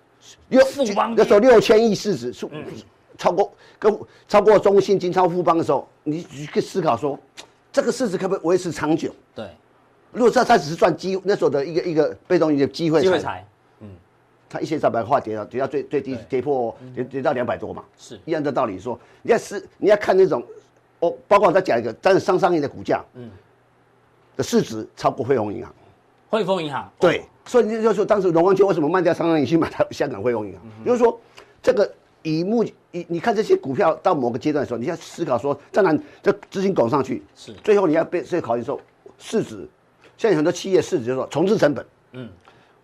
[0.49, 2.47] 六富邦那时候六千亿市值，是
[3.17, 7.17] 超过跟超过中信金超富邦的时候，你去思考说，
[7.71, 9.13] 这个市值可不可以维持长久？
[9.33, 9.49] 对，
[10.11, 13.45] 如果这它只是赚机那时候的一个一个被动一个机会机会财，
[13.79, 13.89] 嗯，
[14.49, 18.19] 它一千三百块跌到跌到最最低跌破跌跌到两百多嘛，是。
[18.25, 20.43] 一样的道理说，你要是你要看那种。
[21.01, 23.29] 哦，包括我再讲一个，但是商商银的股价，嗯，
[24.37, 25.75] 的市值超过汇丰银行，
[26.29, 30.61] 汇丰银行对，所以你就说当时龙光圈为什么卖掉商商银去买它香港汇丰银行？
[30.85, 31.19] 就是说
[31.61, 31.91] 这个
[32.23, 38.79] 以目以你看这些股票到某个阶段的时候，你要思考说，当然这资金拱上去，是最后你要被所以考虑说
[39.17, 39.67] 市值，
[40.17, 42.29] 现在很多企业市值就是说重置成本，嗯，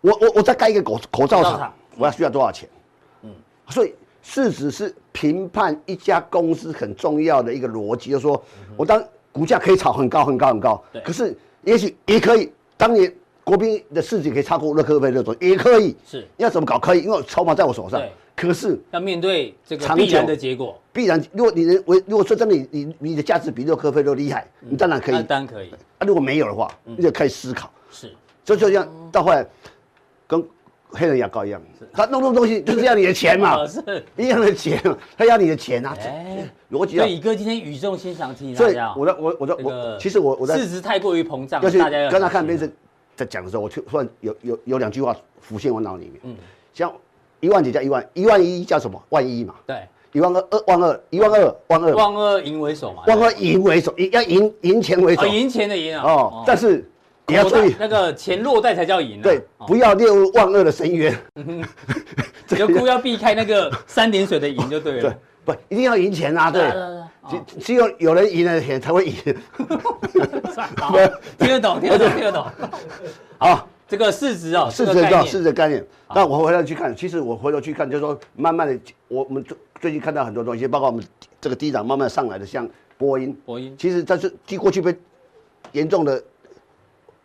[0.02, 2.70] 我我我再盖一个口口罩厂，我要需要多少钱？
[3.24, 3.30] 嗯，
[3.70, 3.94] 所以。
[4.24, 8.40] 市值是评判一家公司很重要的一个逻辑，就是说，
[8.78, 13.12] 我当股价可以炒很高很高很高，可是也许也可以，当年
[13.44, 16.28] 国宾的市值可以超过洛克菲勒总，也可以，是。
[16.38, 18.02] 要怎么搞可以，因为筹码在我手上。
[18.36, 25.70] 可是要面对这个必然的结果，必然，如果你的为如果说真的你你你的价值比洛克菲勒厉害，你当然可以，当然可以。
[26.00, 27.72] 啊，如果没有的话，你就开始思考。
[27.92, 28.12] 是，
[28.46, 29.46] 所以就这样到后来
[30.28, 30.44] 跟。
[30.94, 31.62] 黑人牙膏一样，
[31.94, 33.82] 他弄弄东西就是要你的钱嘛，是。
[34.18, 34.78] 一样的钱，
[35.18, 35.96] 他要你的钱啊，
[36.70, 37.04] 逻辑啊。
[37.04, 42.70] 所以宇哥今天语重心长提大家，我在我我在我其实我我在市值太过于膨胀，要去跟他看电视
[43.22, 46.36] 在讲的时候，我突然有有有两句话浮现我脑里面，嗯，
[46.74, 46.92] 像
[47.40, 49.02] 一万几加一万，一万一叫什么？
[49.10, 56.88] 万一嘛，对，一万二二万二，一万二万二，万二赢为首嘛，万二赢为首，要赢赢钱为首，赢钱的赢啊，哦，但是。
[57.28, 59.22] 你要注意，那个钱落袋才叫赢。
[59.22, 61.18] 对，不要列入万恶的深渊。
[62.58, 65.02] 有故要避开那个三点水的赢就对了。
[65.08, 65.16] 对，
[65.46, 66.62] 不一定要赢钱啊，对。
[67.30, 69.14] 只只有有人赢了钱才会赢。
[71.38, 72.46] 听得懂， 听得懂，听得懂。
[73.38, 75.86] 好，这个市值哦，市值的市值概念。
[76.14, 81.04] 那我回头去看，其实我回头去看，就是说，慢慢的，我我们最最近看到很多东西，包括我们
[81.40, 83.38] 这个低档慢慢上来的，像波音。
[83.46, 83.76] 波音。
[83.78, 84.96] 其实它是低过去被
[85.72, 86.24] 严重的。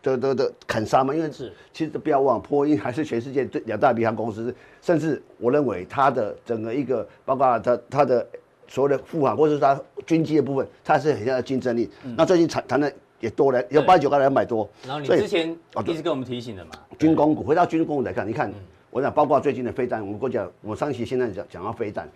[0.02, 8.24] 的的的砍杀嘛，因为是其实不要忘，波音还是全世界最两大民航公司，甚至我认为它的整个一个，包括它它的
[8.68, 11.90] 所谓的护航或者是它军机的部分，它是很有竞争力。
[12.04, 14.68] 嗯、那最近谈谈的也多了，有八九个两百多。
[14.86, 15.50] 然后你之前
[15.86, 18.54] 一直跟我们提醒的嘛，军工股回到军工股来看，你看，嗯、
[18.90, 22.08] 我讲包括最近的飞弹，我们国家我上期现在讲讲到飞弹，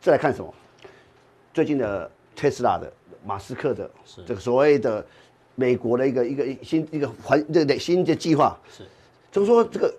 [0.00, 0.54] 再来看什么？
[1.52, 2.92] 最近的特斯拉的
[3.24, 3.90] 马斯克的
[4.26, 5.04] 这个所谓的。
[5.56, 8.82] 美国的一个一个新一个环这个新的计划是，
[9.30, 9.94] 就是说这个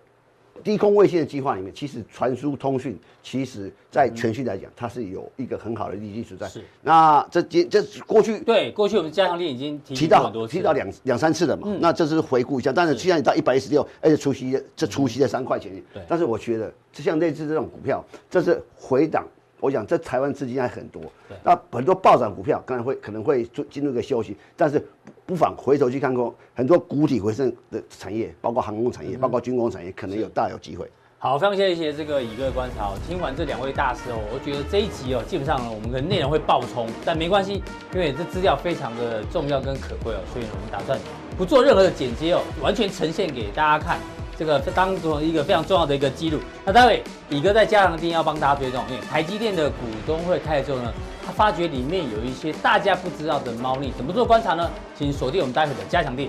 [0.64, 6.48] 低空卫星的计划里面，其实传输通讯，其实在全讯来讲，它是有一个很好的基础在。
[6.48, 11.64] 是，那这这这过去对过去我们加强力已经提到很多提到两两三次了嘛。
[11.66, 15.72] 嗯、那这是回顾一下，但是现在到一百一十六，而且除夕这除夕的三块钱。
[15.94, 19.26] 对，但是我觉得，就像类似这种股票，这是回档。
[19.62, 21.02] 我想在台湾资金还很多，
[21.44, 24.86] 那很多暴涨股票可能会可能会进入一个休息，但是
[25.26, 30.90] 不妨回头去看看很多谷底回升的产业，包括航空产业，嗯、包括军工产业，可能有大有机会。
[31.20, 32.90] 好，非常谢谢这个以哥的观察。
[33.08, 37.62] 听完这两位大师哦，我觉得这一集哦，基本上呢，我们的内容会爆冲，但没关系，
[37.94, 41.00] 因为这资料非常的重要跟可贵哦，所以呢，我们打算
[41.38, 44.00] 不做任何的剪接哦，完全呈现给大家看。
[44.42, 46.40] 这个当做一个非常重要的一个记录。
[46.66, 50.92] 那待会李哥在加强店要帮大家追踪，因为台积电的股东会开了之后呢，
[51.24, 54.68] 他发觉里面有一些大家不知道的猫腻，怎么做观察呢？
[54.98, 56.28] 请锁定我们待会的加强店。